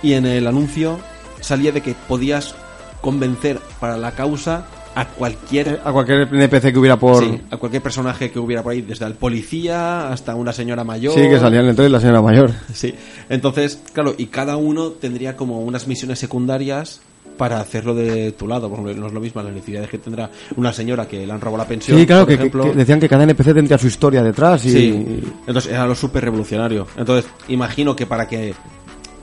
Y 0.02 0.13
en 0.13 0.26
el 0.26 0.48
anuncio 0.48 0.98
salía 1.41 1.72
de 1.72 1.82
que 1.82 1.94
podías 2.08 2.56
convencer 3.02 3.60
para 3.80 3.98
la 3.98 4.12
causa 4.13 4.65
a 4.96 5.10
cualquier 5.10 5.82
a 5.84 5.91
cualquier 5.91 6.34
NPC 6.34 6.72
que 6.72 6.80
hubiera 6.80 6.98
por... 6.98 7.22
sí, 7.22 7.41
a 7.52 7.58
cualquier 7.58 7.84
personaje 7.84 8.32
que 8.32 8.39
hubiera 8.39 8.63
por 8.63 8.72
ahí, 8.72 8.82
desde 8.82 9.06
el 9.06 9.15
policía 9.15 10.10
hasta 10.10 10.36
una 10.36 10.54
señora 10.54 10.86
mayor. 10.86 11.13
Sí, 11.13 11.22
que 11.28 11.38
salían 11.38 11.68
entonces 11.68 11.91
la 11.91 12.00
señora 12.00 12.22
mayor. 12.22 12.52
Sí, 12.74 12.96
entonces, 13.28 13.82
claro, 13.91 14.15
y 14.18 14.28
cada 14.28 14.56
uno 14.56 14.91
tendría 14.91 15.36
como 15.36 15.60
unas 15.60 15.86
misiones 15.88 16.18
secundarias 16.18 17.02
para 17.38 17.60
hacerlo 17.60 17.93
de 17.93 18.32
tu 18.34 18.48
lado. 18.48 18.69
Por 18.69 18.80
ejemplo, 18.80 19.02
no 19.02 19.08
es 19.08 19.13
lo 19.13 19.19
mismo 19.19 19.41
las 19.43 19.54
necesidades 19.54 19.89
que 19.89 19.98
tendrá 19.98 20.30
una 20.56 20.71
señora 20.74 21.08
que 21.08 21.26
le 21.26 21.32
han 21.32 21.41
robado 21.41 21.63
la 21.63 21.67
pensión. 21.67 21.98
Sí, 22.00 22.06
claro, 22.06 22.21
por 22.26 22.30
que, 22.30 22.38
que- 22.38 22.41
ejemplo. 22.43 22.63
que 22.71 22.74
decían 22.78 23.00
que 23.00 23.10
cada 23.10 23.24
NPC 23.24 23.54
tendría 23.54 23.78
su 23.78 23.88
historia 23.88 24.24
detrás 24.24 24.65
y... 24.65 24.71
Sí, 24.71 25.24
entonces 25.48 25.71
era 25.71 25.86
lo 25.88 25.95
súper 25.95 26.24
revolucionario. 26.24 26.88
Entonces, 26.98 27.30
imagino 27.48 27.95
que 27.95 28.06
para 28.06 28.28
que 28.28 28.54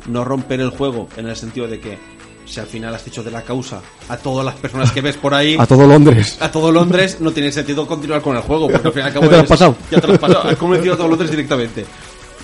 no 0.09 0.25
romper 0.25 0.61
el 0.61 0.70
juego 0.70 1.09
en 1.16 1.29
el 1.29 1.37
sentido 1.37 1.68
de 1.68 1.79
que 1.81 1.98
si 2.44 2.59
al 2.61 2.66
final 2.66 2.92
has 2.94 3.07
hecho 3.07 3.22
de 3.22 3.31
la 3.31 3.42
causa 3.42 3.81
a 4.09 4.16
todas 4.16 4.44
las 4.44 4.57
personas 4.57 4.90
que 4.90 5.01
ves 5.01 5.16
por 5.16 5.33
ahí, 5.33 5.57
A 5.61 5.66
todo 5.66 5.87
Londres. 5.87 6.37
a 6.40 6.51
todo 6.51 6.72
Londres, 6.72 7.18
no 7.20 7.31
tiene 7.31 7.53
sentido 7.53 7.87
continuar 7.87 8.20
con 8.20 8.37
el 8.37 8.42
juego, 8.42 8.68
porque 8.68 8.88
al 8.88 8.92
fin 8.92 9.03
y 9.05 9.07
al 9.07 9.12
cabo 9.14 9.25
Ya 9.27 9.31
te 9.31 9.37
lo 9.37 9.42
has 9.42 9.48
pasado. 9.48 9.77
Ya 9.90 10.01
te 10.01 10.07
lo 10.09 10.12
has 10.14 10.18
pasado, 10.18 10.48
has 10.48 10.57
convencido 10.57 10.94
a 10.94 10.96
todo 10.96 11.09
Londres 11.09 11.31
directamente. 11.31 11.87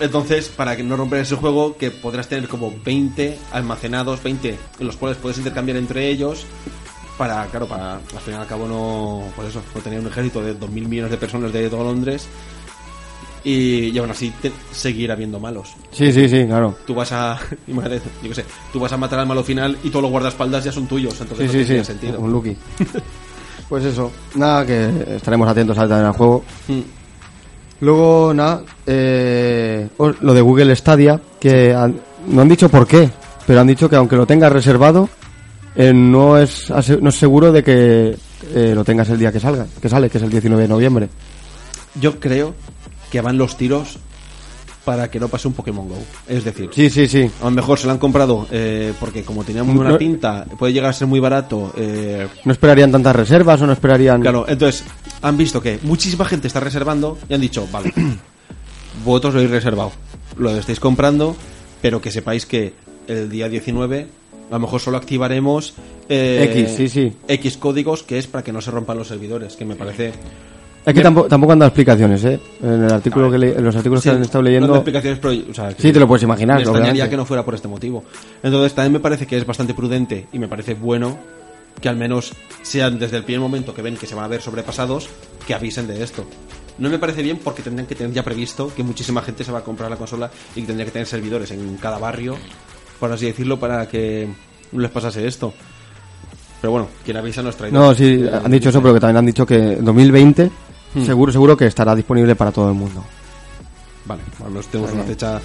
Entonces, 0.00 0.48
para 0.48 0.76
que 0.76 0.82
no 0.82 0.96
romper 0.96 1.20
ese 1.20 1.34
juego, 1.34 1.76
que 1.76 1.90
podrás 1.90 2.28
tener 2.28 2.48
como 2.48 2.72
20 2.84 3.36
almacenados, 3.52 4.22
20 4.22 4.56
en 4.80 4.86
los 4.86 4.96
cuales 4.96 5.18
puedes 5.18 5.38
intercambiar 5.38 5.76
entre 5.78 6.08
ellos, 6.08 6.44
para, 7.16 7.44
claro, 7.46 7.66
para 7.66 7.94
al 7.96 8.20
fin 8.24 8.34
y 8.34 8.36
al 8.36 8.46
cabo 8.46 8.68
no, 8.68 9.24
pues 9.34 9.48
eso, 9.48 9.60
no 9.74 9.80
tener 9.80 9.98
un 9.98 10.06
ejército 10.06 10.40
de 10.40 10.54
2.000 10.58 10.70
millones 10.86 11.10
de 11.10 11.16
personas 11.16 11.52
de 11.52 11.68
todo 11.68 11.82
Londres 11.82 12.28
y, 13.44 13.88
y 13.90 13.98
aún 13.98 14.10
así 14.10 14.32
te- 14.40 14.52
seguir 14.72 15.10
habiendo 15.10 15.40
malos. 15.40 15.74
Sí, 15.90 16.12
sí, 16.12 16.28
sí, 16.28 16.44
claro. 16.46 16.76
Tú 16.86 16.94
vas 16.94 17.10
a, 17.12 17.38
imagínate, 17.66 18.02
yo 18.22 18.28
qué 18.28 18.34
sé, 18.36 18.44
tú 18.72 18.78
vas 18.78 18.92
a 18.92 18.96
matar 18.96 19.18
al 19.18 19.26
malo 19.26 19.42
final 19.42 19.76
y 19.82 19.88
todos 19.90 20.02
los 20.02 20.10
guardaespaldas 20.12 20.62
ya 20.64 20.70
son 20.72 20.86
tuyos, 20.86 21.20
entonces 21.20 21.50
Sí, 21.50 21.56
no 21.56 21.62
sí, 21.62 21.66
tiene 21.68 21.84
sí. 21.84 21.86
sentido. 21.92 22.20
Un 22.20 22.30
Lucky. 22.32 22.56
Pues 23.68 23.84
eso. 23.84 24.10
Nada, 24.36 24.64
que 24.64 25.16
estaremos 25.16 25.46
atentos 25.46 25.76
al 25.76 26.12
juego. 26.12 26.42
Mm. 26.68 26.80
Luego, 27.80 28.32
nada, 28.34 28.62
eh, 28.86 29.88
lo 30.20 30.34
de 30.34 30.40
Google 30.40 30.74
Stadia, 30.74 31.20
que 31.40 31.72
han- 31.74 32.00
no 32.28 32.42
han 32.42 32.48
dicho 32.48 32.68
por 32.68 32.86
qué, 32.86 33.08
pero 33.46 33.60
han 33.60 33.66
dicho 33.68 33.88
que 33.88 33.96
aunque 33.96 34.16
lo 34.16 34.26
tengas 34.26 34.52
reservado, 34.52 35.08
eh, 35.76 35.92
no 35.94 36.36
es 36.38 36.70
no 37.00 37.08
es 37.10 37.14
seguro 37.14 37.52
de 37.52 37.62
que 37.62 38.16
eh, 38.54 38.72
lo 38.74 38.84
tengas 38.84 39.08
el 39.10 39.18
día 39.18 39.30
que 39.30 39.38
salga, 39.40 39.66
que 39.80 39.88
sale, 39.88 40.10
que 40.10 40.18
es 40.18 40.24
el 40.24 40.30
19 40.30 40.62
de 40.62 40.68
noviembre. 40.68 41.08
Yo 42.00 42.18
creo 42.18 42.54
que 43.10 43.20
van 43.20 43.38
los 43.38 43.56
tiros 43.56 43.98
para 44.84 45.10
que 45.10 45.20
no 45.20 45.28
pase 45.28 45.46
un 45.48 45.54
Pokémon 45.54 45.86
Go. 45.88 45.96
Es 46.28 46.44
decir, 46.44 46.70
Sí, 46.72 46.88
sí, 46.88 47.06
sí. 47.08 47.30
a 47.42 47.44
lo 47.44 47.50
mejor 47.50 47.78
se 47.78 47.86
lo 47.86 47.92
han 47.92 47.98
comprado 47.98 48.46
eh, 48.50 48.92
porque 48.98 49.22
como 49.22 49.44
tenía 49.44 49.62
muy 49.62 49.74
buena 49.74 49.90
No- 49.92 49.98
pinta, 49.98 50.46
puede 50.58 50.72
llegar 50.72 50.90
a 50.90 50.92
ser 50.94 51.06
muy 51.06 51.20
barato. 51.20 51.72
eh, 51.76 52.26
No 52.44 52.52
esperarían 52.52 52.90
tantas 52.90 53.14
reservas 53.14 53.60
o 53.60 53.66
no 53.66 53.72
esperarían... 53.74 54.20
claro, 54.22 54.46
entonces 54.48 54.84
han 55.20 55.36
visto 55.36 55.60
que 55.60 55.78
muchísima 55.82 56.24
gente 56.24 56.46
está 56.46 56.60
reservando 56.60 57.18
y 57.28 57.34
han 57.34 57.40
dicho, 57.40 57.68
vale, 57.70 57.92
vosotros 59.04 59.34
lo 59.34 59.40
habéis 59.40 59.52
reservado, 59.52 59.92
lo 60.38 60.50
estáis 60.56 60.80
comprando, 60.80 61.36
pero 61.82 62.00
que 62.00 62.10
sepáis 62.10 62.46
que 62.46 62.72
el 63.06 63.28
día 63.30 63.48
19 63.48 64.06
a 64.50 64.54
lo 64.54 64.60
mejor 64.60 64.80
solo 64.80 64.96
activaremos 64.96 65.74
eh, 66.08 66.48
X, 66.50 66.74
sí, 66.76 66.88
sí. 66.88 67.12
X 67.28 67.58
códigos 67.58 68.02
que 68.02 68.16
es 68.18 68.26
para 68.26 68.42
que 68.42 68.52
no 68.52 68.62
se 68.62 68.70
rompan 68.70 68.96
los 68.96 69.08
servidores, 69.08 69.56
que 69.56 69.64
me 69.66 69.76
parece... 69.76 70.12
Es 70.88 70.94
que 70.94 71.00
em- 71.00 71.04
tampoco, 71.04 71.28
tampoco 71.28 71.52
han 71.52 71.58
dado 71.58 71.68
explicaciones, 71.68 72.24
¿eh? 72.24 72.40
En, 72.62 72.84
el 72.84 72.90
artículo 72.90 73.30
que 73.30 73.36
le, 73.36 73.52
en 73.58 73.62
los 73.62 73.76
artículos 73.76 74.02
que 74.02 74.08
han 74.08 74.22
estado 74.22 74.40
leyendo. 74.40 74.68
No 74.68 74.76
explicaciones, 74.76 75.18
pero, 75.20 75.34
sí, 75.76 75.92
te 75.92 76.00
lo 76.00 76.08
puedes 76.08 76.22
imaginar. 76.22 76.56
Me 76.56 76.62
extrañaría 76.62 77.10
que 77.10 77.16
no 77.16 77.26
fuera 77.26 77.44
por 77.44 77.54
este 77.54 77.68
motivo. 77.68 78.04
Entonces, 78.42 78.72
también 78.72 78.94
me 78.94 79.00
parece 79.00 79.26
que 79.26 79.36
es 79.36 79.44
bastante 79.44 79.74
prudente 79.74 80.28
y 80.32 80.38
me 80.38 80.48
parece 80.48 80.72
bueno 80.72 81.18
que 81.78 81.90
al 81.90 81.96
menos 81.96 82.32
sean 82.62 82.98
desde 82.98 83.18
el 83.18 83.24
primer 83.24 83.42
momento 83.42 83.74
que 83.74 83.82
ven 83.82 83.98
que 83.98 84.06
se 84.06 84.14
van 84.14 84.24
a 84.24 84.28
ver 84.28 84.40
sobrepasados, 84.40 85.10
que 85.46 85.52
avisen 85.52 85.86
de 85.86 86.02
esto. 86.02 86.26
No 86.78 86.88
me 86.88 86.98
parece 86.98 87.22
bien 87.22 87.38
porque 87.44 87.62
tendrían 87.62 87.86
que 87.86 87.94
tener 87.94 88.14
ya 88.14 88.22
previsto 88.22 88.72
que 88.74 88.82
muchísima 88.82 89.20
gente 89.20 89.44
se 89.44 89.52
va 89.52 89.58
a 89.58 89.64
comprar 89.64 89.90
la 89.90 89.96
consola 89.96 90.30
y 90.56 90.62
que 90.62 90.68
tendría 90.68 90.86
que 90.86 90.92
tener 90.92 91.06
servidores 91.06 91.50
en 91.50 91.76
cada 91.76 91.98
barrio, 91.98 92.34
por 92.98 93.12
así 93.12 93.26
decirlo, 93.26 93.60
para 93.60 93.86
que 93.86 94.26
no 94.72 94.80
les 94.80 94.90
pasase 94.90 95.26
esto. 95.26 95.52
Pero 96.62 96.70
bueno, 96.72 96.88
quien 97.04 97.18
avisa 97.18 97.42
nos 97.42 97.56
trae. 97.56 97.70
No, 97.70 97.94
sí, 97.94 98.24
han 98.32 98.50
dicho 98.50 98.70
eso, 98.70 98.80
pero 98.80 98.94
que 98.94 99.00
también 99.00 99.18
han 99.18 99.26
dicho 99.26 99.44
que 99.44 99.76
2020 99.76 100.50
Hmm. 100.94 101.04
Seguro, 101.04 101.32
seguro 101.32 101.56
que 101.56 101.66
estará 101.66 101.94
disponible 101.94 102.34
para 102.34 102.52
todo 102.52 102.68
el 102.68 102.74
mundo. 102.74 103.04
Vale, 104.06 104.22
al 104.44 104.64
tenemos 104.66 104.92
una 104.92 105.04
fecha 105.04 105.40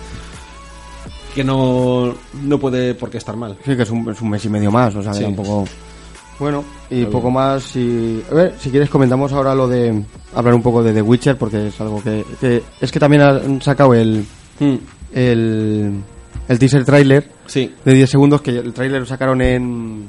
que 1.35 1.43
no, 1.43 2.13
no 2.43 2.59
puede 2.59 2.95
porque 2.95 3.17
estar 3.17 3.35
mal. 3.35 3.57
Sí, 3.65 3.75
que 3.75 3.83
es 3.83 3.89
un, 3.89 4.29
mes 4.29 4.45
y 4.45 4.49
medio 4.49 4.71
más, 4.71 4.95
o 4.95 5.03
sea, 5.03 5.13
sí. 5.13 5.23
un 5.23 5.35
poco... 5.35 5.65
Bueno, 6.39 6.63
y 6.89 7.05
poco 7.05 7.29
más. 7.29 7.63
Si, 7.63 8.23
a 8.29 8.33
ver, 8.33 8.55
si 8.59 8.71
quieres 8.71 8.89
comentamos 8.89 9.31
ahora 9.31 9.53
lo 9.53 9.67
de 9.67 10.03
hablar 10.33 10.55
un 10.55 10.63
poco 10.63 10.81
de 10.81 10.91
The 10.91 11.01
Witcher, 11.01 11.37
porque 11.37 11.67
es 11.67 11.79
algo 11.79 12.01
que... 12.01 12.25
es 12.81 12.91
que 12.91 12.99
también 12.99 13.21
han 13.21 13.61
sacado 13.61 13.93
el... 13.93 14.25
Hmm. 14.59 14.77
El 15.13 16.03
el 16.47 16.59
teaser 16.59 16.83
trailer 16.83 17.29
sí. 17.45 17.73
de 17.83 17.93
10 17.93 18.09
segundos 18.09 18.41
que 18.41 18.51
el 18.51 18.73
trailer 18.73 19.01
lo 19.01 19.05
sacaron 19.05 19.41
en 19.41 20.07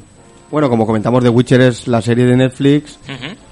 bueno 0.50 0.68
como 0.68 0.86
comentamos 0.86 1.22
The 1.22 1.28
Witcher 1.28 1.60
es 1.60 1.88
la 1.88 2.02
serie 2.02 2.24
de 2.24 2.36
Netflix 2.36 2.98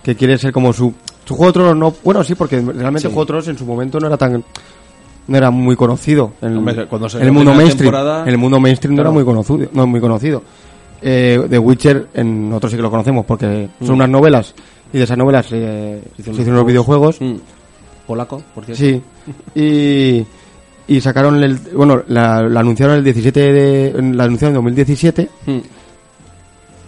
que 0.02 0.16
quiere 0.16 0.38
ser 0.38 0.52
como 0.52 0.72
su 0.72 0.92
su 1.24 1.34
Juego 1.34 1.46
de 1.46 1.52
Tronos 1.52 1.76
no... 1.76 1.94
Bueno, 2.04 2.22
sí, 2.24 2.34
porque 2.34 2.56
realmente 2.60 3.00
Sí. 3.00 3.06
Juego 3.06 3.20
de 3.22 3.26
Tronos 3.26 3.48
en 3.48 3.58
su 3.58 3.64
momento 3.66 3.98
no 4.00 4.06
era 4.08 4.16
tan... 4.16 4.42
No 5.28 5.36
era 5.36 5.50
muy 5.52 5.76
conocido. 5.76 6.32
En, 6.42 6.56
Hombre, 6.58 6.86
cuando 6.86 7.08
se 7.08 7.18
en 7.18 7.24
el 7.26 7.32
mundo 7.32 7.54
mainstream. 7.54 7.94
En 7.94 8.28
el 8.28 8.38
mundo 8.38 8.58
mainstream 8.58 8.96
no 8.96 9.02
era 9.02 9.10
muy 9.12 9.24
conocido. 9.24 9.68
No 9.72 9.86
muy 9.86 10.00
conocido. 10.00 10.42
Eh, 11.00 11.40
The 11.48 11.58
Witcher, 11.58 12.08
en 12.14 12.48
nosotros 12.50 12.72
sí 12.72 12.76
que 12.76 12.82
lo 12.82 12.90
conocemos 12.90 13.24
porque 13.24 13.68
Mm. 13.78 13.86
son 13.86 13.94
unas 13.96 14.08
novelas 14.08 14.54
y 14.92 14.98
de 14.98 15.04
esas 15.04 15.16
novelas 15.16 15.46
eh, 15.52 16.02
se 16.16 16.30
Hicieron 16.32 16.56
los 16.56 16.66
videojuegos. 16.66 17.20
Hmm. 17.20 17.34
Polaco, 18.06 18.42
por 18.54 18.64
cierto. 18.64 18.80
Sí. 18.82 19.00
Y, 19.54 20.26
y 20.92 21.00
sacaron 21.00 21.42
el. 21.42 21.56
Bueno, 21.74 22.02
la, 22.08 22.42
la 22.42 22.60
anunciaron 22.60 22.96
el 22.96 23.04
17 23.04 23.40
de. 23.52 23.92
La 24.14 24.24
anunciaron 24.24 24.52
en 24.56 24.62
2017. 24.64 25.30
Hmm. 25.46 25.58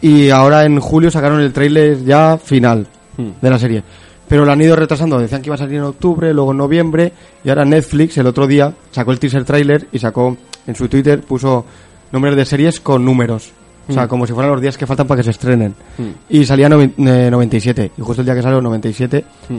Y 0.03 0.31
ahora 0.31 0.65
en 0.65 0.81
julio 0.81 1.11
sacaron 1.11 1.41
el 1.41 1.53
tráiler 1.53 2.05
ya 2.05 2.37
final 2.37 2.87
Hmm. 3.17 3.29
de 3.41 3.51
la 3.51 3.59
serie. 3.61 3.83
Pero 4.29 4.45
lo 4.45 4.53
han 4.53 4.61
ido 4.61 4.75
retrasando. 4.77 5.19
Decían 5.19 5.43
que 5.43 5.49
iba 5.49 5.55
a 5.55 5.59
salir 5.59 5.77
en 5.77 5.85
octubre, 5.85 6.33
luego 6.33 6.53
en 6.53 6.57
noviembre. 6.59 7.13
Y 7.45 7.49
ahora 7.51 7.65
Netflix 7.65 8.17
el 8.19 8.27
otro 8.27 8.47
día 8.47 8.73
sacó 8.91 9.13
el 9.13 9.19
teaser 9.19 9.45
trailer 9.45 9.87
y 9.93 9.99
sacó 9.99 10.37
en 10.67 10.75
su 10.75 10.89
Twitter 10.89 11.21
puso 11.21 11.65
nombres 12.13 12.35
de 12.37 12.45
series 12.45 12.81
con 12.81 13.05
números. 13.05 13.53
O 13.87 13.93
sea, 13.93 14.07
Mm. 14.07 14.09
como 14.09 14.27
si 14.27 14.33
fueran 14.33 14.51
los 14.53 14.63
días 14.63 14.79
que 14.79 14.87
faltan 14.87 15.07
para 15.07 15.19
que 15.19 15.25
se 15.25 15.31
estrenen. 15.31 15.75
Mm. 15.99 16.09
Y 16.31 16.47
salía 16.47 16.69
eh, 16.69 17.29
97. 17.31 17.91
Y 17.99 18.01
justo 18.01 18.23
el 18.23 18.27
día 18.27 18.35
que 18.35 18.41
salió 18.43 18.63
97 18.63 19.25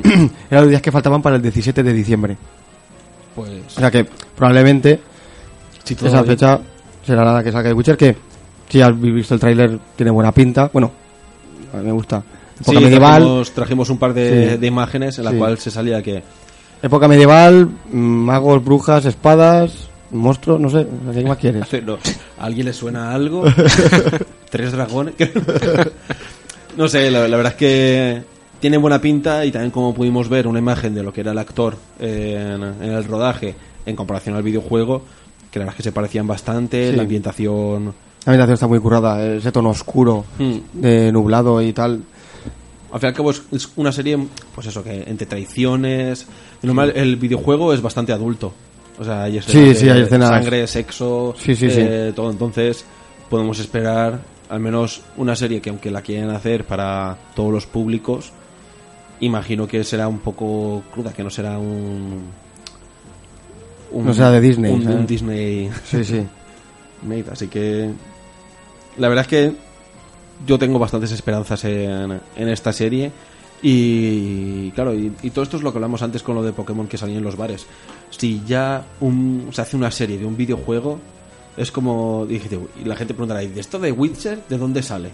eran 0.50 0.64
los 0.64 0.70
días 0.70 0.82
que 0.82 0.92
faltaban 0.92 1.22
para 1.22 1.36
el 1.36 1.44
17 1.44 1.84
de 1.84 1.94
diciembre. 1.94 2.36
Pues 3.36 3.50
O 3.78 3.80
sea 3.80 3.92
que 3.92 4.06
probablemente 4.36 5.00
si 5.84 5.94
esa 5.94 6.24
bien. 6.24 6.26
fecha 6.26 6.60
será 7.06 7.24
la 7.34 7.44
que 7.44 7.52
salga 7.52 7.70
de 7.70 7.76
Witcher, 7.76 7.98
que 7.98 8.16
si 8.68 8.82
has 8.82 9.00
visto 9.00 9.36
el 9.36 9.40
tráiler 9.40 9.78
tiene 9.96 10.10
buena 10.12 10.32
pinta. 10.32 10.72
Bueno, 10.74 10.90
a 11.72 11.78
mí 11.78 11.84
me 11.86 11.92
gusta. 11.92 12.24
Época 12.62 12.78
Sí, 12.80 12.84
medieval, 12.86 13.22
Trajimos, 13.22 13.52
trajimos 13.52 13.90
un 13.90 13.98
par 13.98 14.14
de, 14.14 14.52
Sí. 14.52 14.58
de 14.58 14.68
imágenes 14.68 15.18
en 15.18 15.26
la 15.26 15.32
Sí. 15.32 15.38
cual 15.38 15.58
se 15.58 15.72
salía 15.72 16.02
que 16.02 16.24
época 16.82 17.08
medieval, 17.08 17.66
mm, 17.92 17.98
magos, 17.98 18.64
brujas, 18.64 19.06
espadas, 19.06 19.90
monstruos, 20.12 20.60
no 20.62 20.70
sé, 20.70 20.88
¿qué 21.14 21.24
más 21.26 21.38
quieres? 21.38 21.64
No, 21.86 21.98
¿A 22.40 22.46
alguien 22.46 22.68
le 22.68 22.74
suena 22.74 23.12
algo? 23.14 23.44
¿Tres 24.50 24.72
dragones? 24.72 25.16
no 26.78 26.88
sé, 26.88 27.10
la, 27.12 27.28
la 27.28 27.38
verdad 27.38 27.54
es 27.54 27.58
que 27.58 28.24
tiene 28.60 28.78
buena 28.78 29.00
pinta 29.02 29.46
y 29.46 29.52
también 29.52 29.72
como 29.72 29.94
pudimos 29.94 30.30
ver 30.30 30.48
una 30.48 30.60
imagen 30.60 30.94
de 30.96 31.04
lo 31.04 31.12
que 31.14 31.22
era 31.22 31.32
el 31.32 31.38
actor 31.38 31.76
en, 32.00 32.64
en 32.64 32.82
el 32.92 33.04
rodaje 33.04 33.56
en 33.86 33.96
comparación 33.96 34.36
al 34.36 34.44
videojuego, 34.44 35.02
que 35.52 35.60
la 35.60 35.66
verdad 35.66 35.74
es 35.74 35.78
que 35.78 35.84
se 35.84 35.92
parecían 35.92 36.26
bastante, 36.26 36.92
la 36.94 37.04
ambientación... 37.04 37.94
La 38.26 38.32
ambientación 38.32 38.54
está 38.56 38.68
muy 38.68 38.80
currada, 38.80 39.24
ese 39.36 39.52
tono 39.52 39.70
oscuro, 39.70 40.26
de 40.74 41.12
nublado 41.12 41.62
y 41.62 41.72
tal. 41.74 42.02
Al 42.92 43.00
fin 43.00 43.08
y 43.08 43.10
al 43.10 43.14
cabo 43.14 43.32
es, 43.32 43.42
es 43.52 43.70
una 43.76 43.92
serie, 43.92 44.18
pues 44.54 44.68
eso, 44.68 44.84
que 44.84 45.04
entre 45.08 45.26
traiciones... 45.28 46.28
normal, 46.62 46.94
el 46.96 47.16
videojuego 47.18 47.74
es 47.74 47.82
bastante 47.82 48.14
adulto. 48.14 48.54
O 48.98 49.04
sea, 49.04 49.24
hay 49.24 49.38
escenas, 49.40 49.62
Sí, 49.64 49.68
de 49.70 49.76
sí, 49.76 49.90
hay 49.90 50.02
escenas- 50.04 50.30
sangre, 50.30 50.68
sexo, 50.68 51.34
Sí, 51.38 51.56
sí, 51.56 51.68
eh, 51.70 52.14
todo. 52.16 52.32
Entonces, 52.32 52.86
podemos 53.30 53.60
esperar 53.60 54.22
al 54.48 54.60
menos 54.60 55.02
una 55.18 55.36
serie 55.36 55.60
que 55.62 55.70
aunque 55.72 55.90
la 55.92 56.02
quieren 56.02 56.30
hacer 56.30 56.66
para 56.66 57.18
todos 57.36 57.52
los 57.52 57.66
públicos, 57.66 58.32
imagino 59.20 59.68
que 59.68 59.84
será 59.84 60.08
un 60.08 60.20
poco 60.20 60.84
cruda, 60.94 61.12
que 61.12 61.24
no 61.24 61.30
será 61.30 61.58
un... 61.58 62.24
un- 63.92 64.06
No 64.06 64.14
será 64.14 64.32
de 64.32 64.42
Disney, 64.42 64.72
un 64.74 65.06
Disney 65.06 65.70
Sí, 65.86 66.04
sí. 66.06 66.26
made, 67.04 67.26
así 67.32 67.48
que... 67.48 67.90
La 68.98 69.10
verdad 69.10 69.24
es 69.24 69.28
que 69.28 69.65
yo 70.46 70.58
tengo 70.58 70.80
bastantes 70.80 71.12
esperanzas 71.12 71.64
en, 71.66 72.20
en 72.36 72.50
esta 72.50 72.74
serie. 72.74 73.12
Y 73.62 74.72
claro, 74.72 74.94
y, 74.94 75.12
y 75.24 75.30
todo 75.32 75.44
esto 75.44 75.58
es 75.58 75.64
lo 75.64 75.72
que 75.72 75.78
hablamos 75.78 76.02
antes 76.02 76.22
con 76.22 76.36
lo 76.36 76.44
de 76.44 76.54
Pokémon 76.54 76.88
que 76.88 76.98
salía 76.98 77.18
en 77.18 77.24
los 77.24 77.36
bares. 77.38 77.66
Si 78.12 78.42
ya 78.46 78.86
un, 79.00 79.50
se 79.52 79.62
hace 79.62 79.76
una 79.78 79.90
serie 79.92 80.18
de 80.18 80.26
un 80.26 80.38
videojuego, 80.38 81.00
es 81.58 81.72
como. 81.72 82.26
Dijiste, 82.28 82.60
y 82.82 82.86
la 82.86 82.96
gente 82.96 83.14
preguntará, 83.14 83.42
¿y 83.44 83.48
de 83.48 83.62
esto 83.62 83.80
de 83.80 83.92
Witcher 83.92 84.44
de 84.48 84.58
dónde 84.58 84.84
sale? 84.84 85.10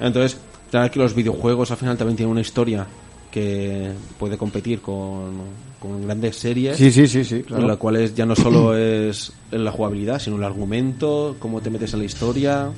Entonces, 0.00 0.38
claro 0.70 0.90
que 0.90 0.98
los 0.98 1.14
videojuegos 1.14 1.70
al 1.72 1.76
final 1.76 1.96
también 1.96 2.16
tienen 2.16 2.32
una 2.32 2.40
historia 2.40 2.86
que 3.30 3.90
puede 4.18 4.38
competir 4.38 4.80
con, 4.80 5.32
con 5.80 6.06
grandes 6.06 6.36
series. 6.36 6.76
Sí, 6.76 6.92
sí, 6.92 7.08
sí, 7.08 7.24
sí, 7.24 7.34
En 7.36 7.42
claro. 7.42 7.66
la 7.66 7.76
cual 7.76 7.96
es, 7.96 8.14
ya 8.14 8.24
no 8.24 8.36
solo 8.36 8.76
es 8.76 9.32
la 9.50 9.72
jugabilidad, 9.72 10.20
sino 10.20 10.36
el 10.36 10.44
argumento, 10.44 11.36
cómo 11.40 11.60
te 11.60 11.68
metes 11.68 11.92
en 11.94 11.98
la 11.98 12.04
historia. 12.06 12.70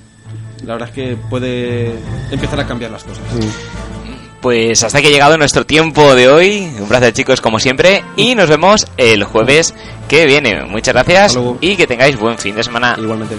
La 0.64 0.74
verdad 0.74 0.88
es 0.88 0.94
que 0.94 1.16
puede 1.16 1.94
empezar 2.30 2.60
a 2.60 2.66
cambiar 2.66 2.90
las 2.90 3.04
cosas. 3.04 3.22
Sí. 3.38 3.48
Pues 4.40 4.82
hasta 4.84 5.00
que 5.00 5.08
ha 5.08 5.10
llegado 5.10 5.36
nuestro 5.38 5.66
tiempo 5.66 6.14
de 6.14 6.28
hoy. 6.28 6.70
Un 6.78 6.88
placer 6.88 7.12
chicos 7.12 7.40
como 7.40 7.58
siempre. 7.58 8.04
Y 8.16 8.34
nos 8.34 8.48
vemos 8.48 8.86
el 8.96 9.24
jueves 9.24 9.74
que 10.08 10.26
viene. 10.26 10.62
Muchas 10.64 10.94
gracias 10.94 11.38
y 11.60 11.76
que 11.76 11.86
tengáis 11.86 12.18
buen 12.18 12.38
fin 12.38 12.54
de 12.54 12.62
semana. 12.62 12.96
Igualmente. 12.98 13.36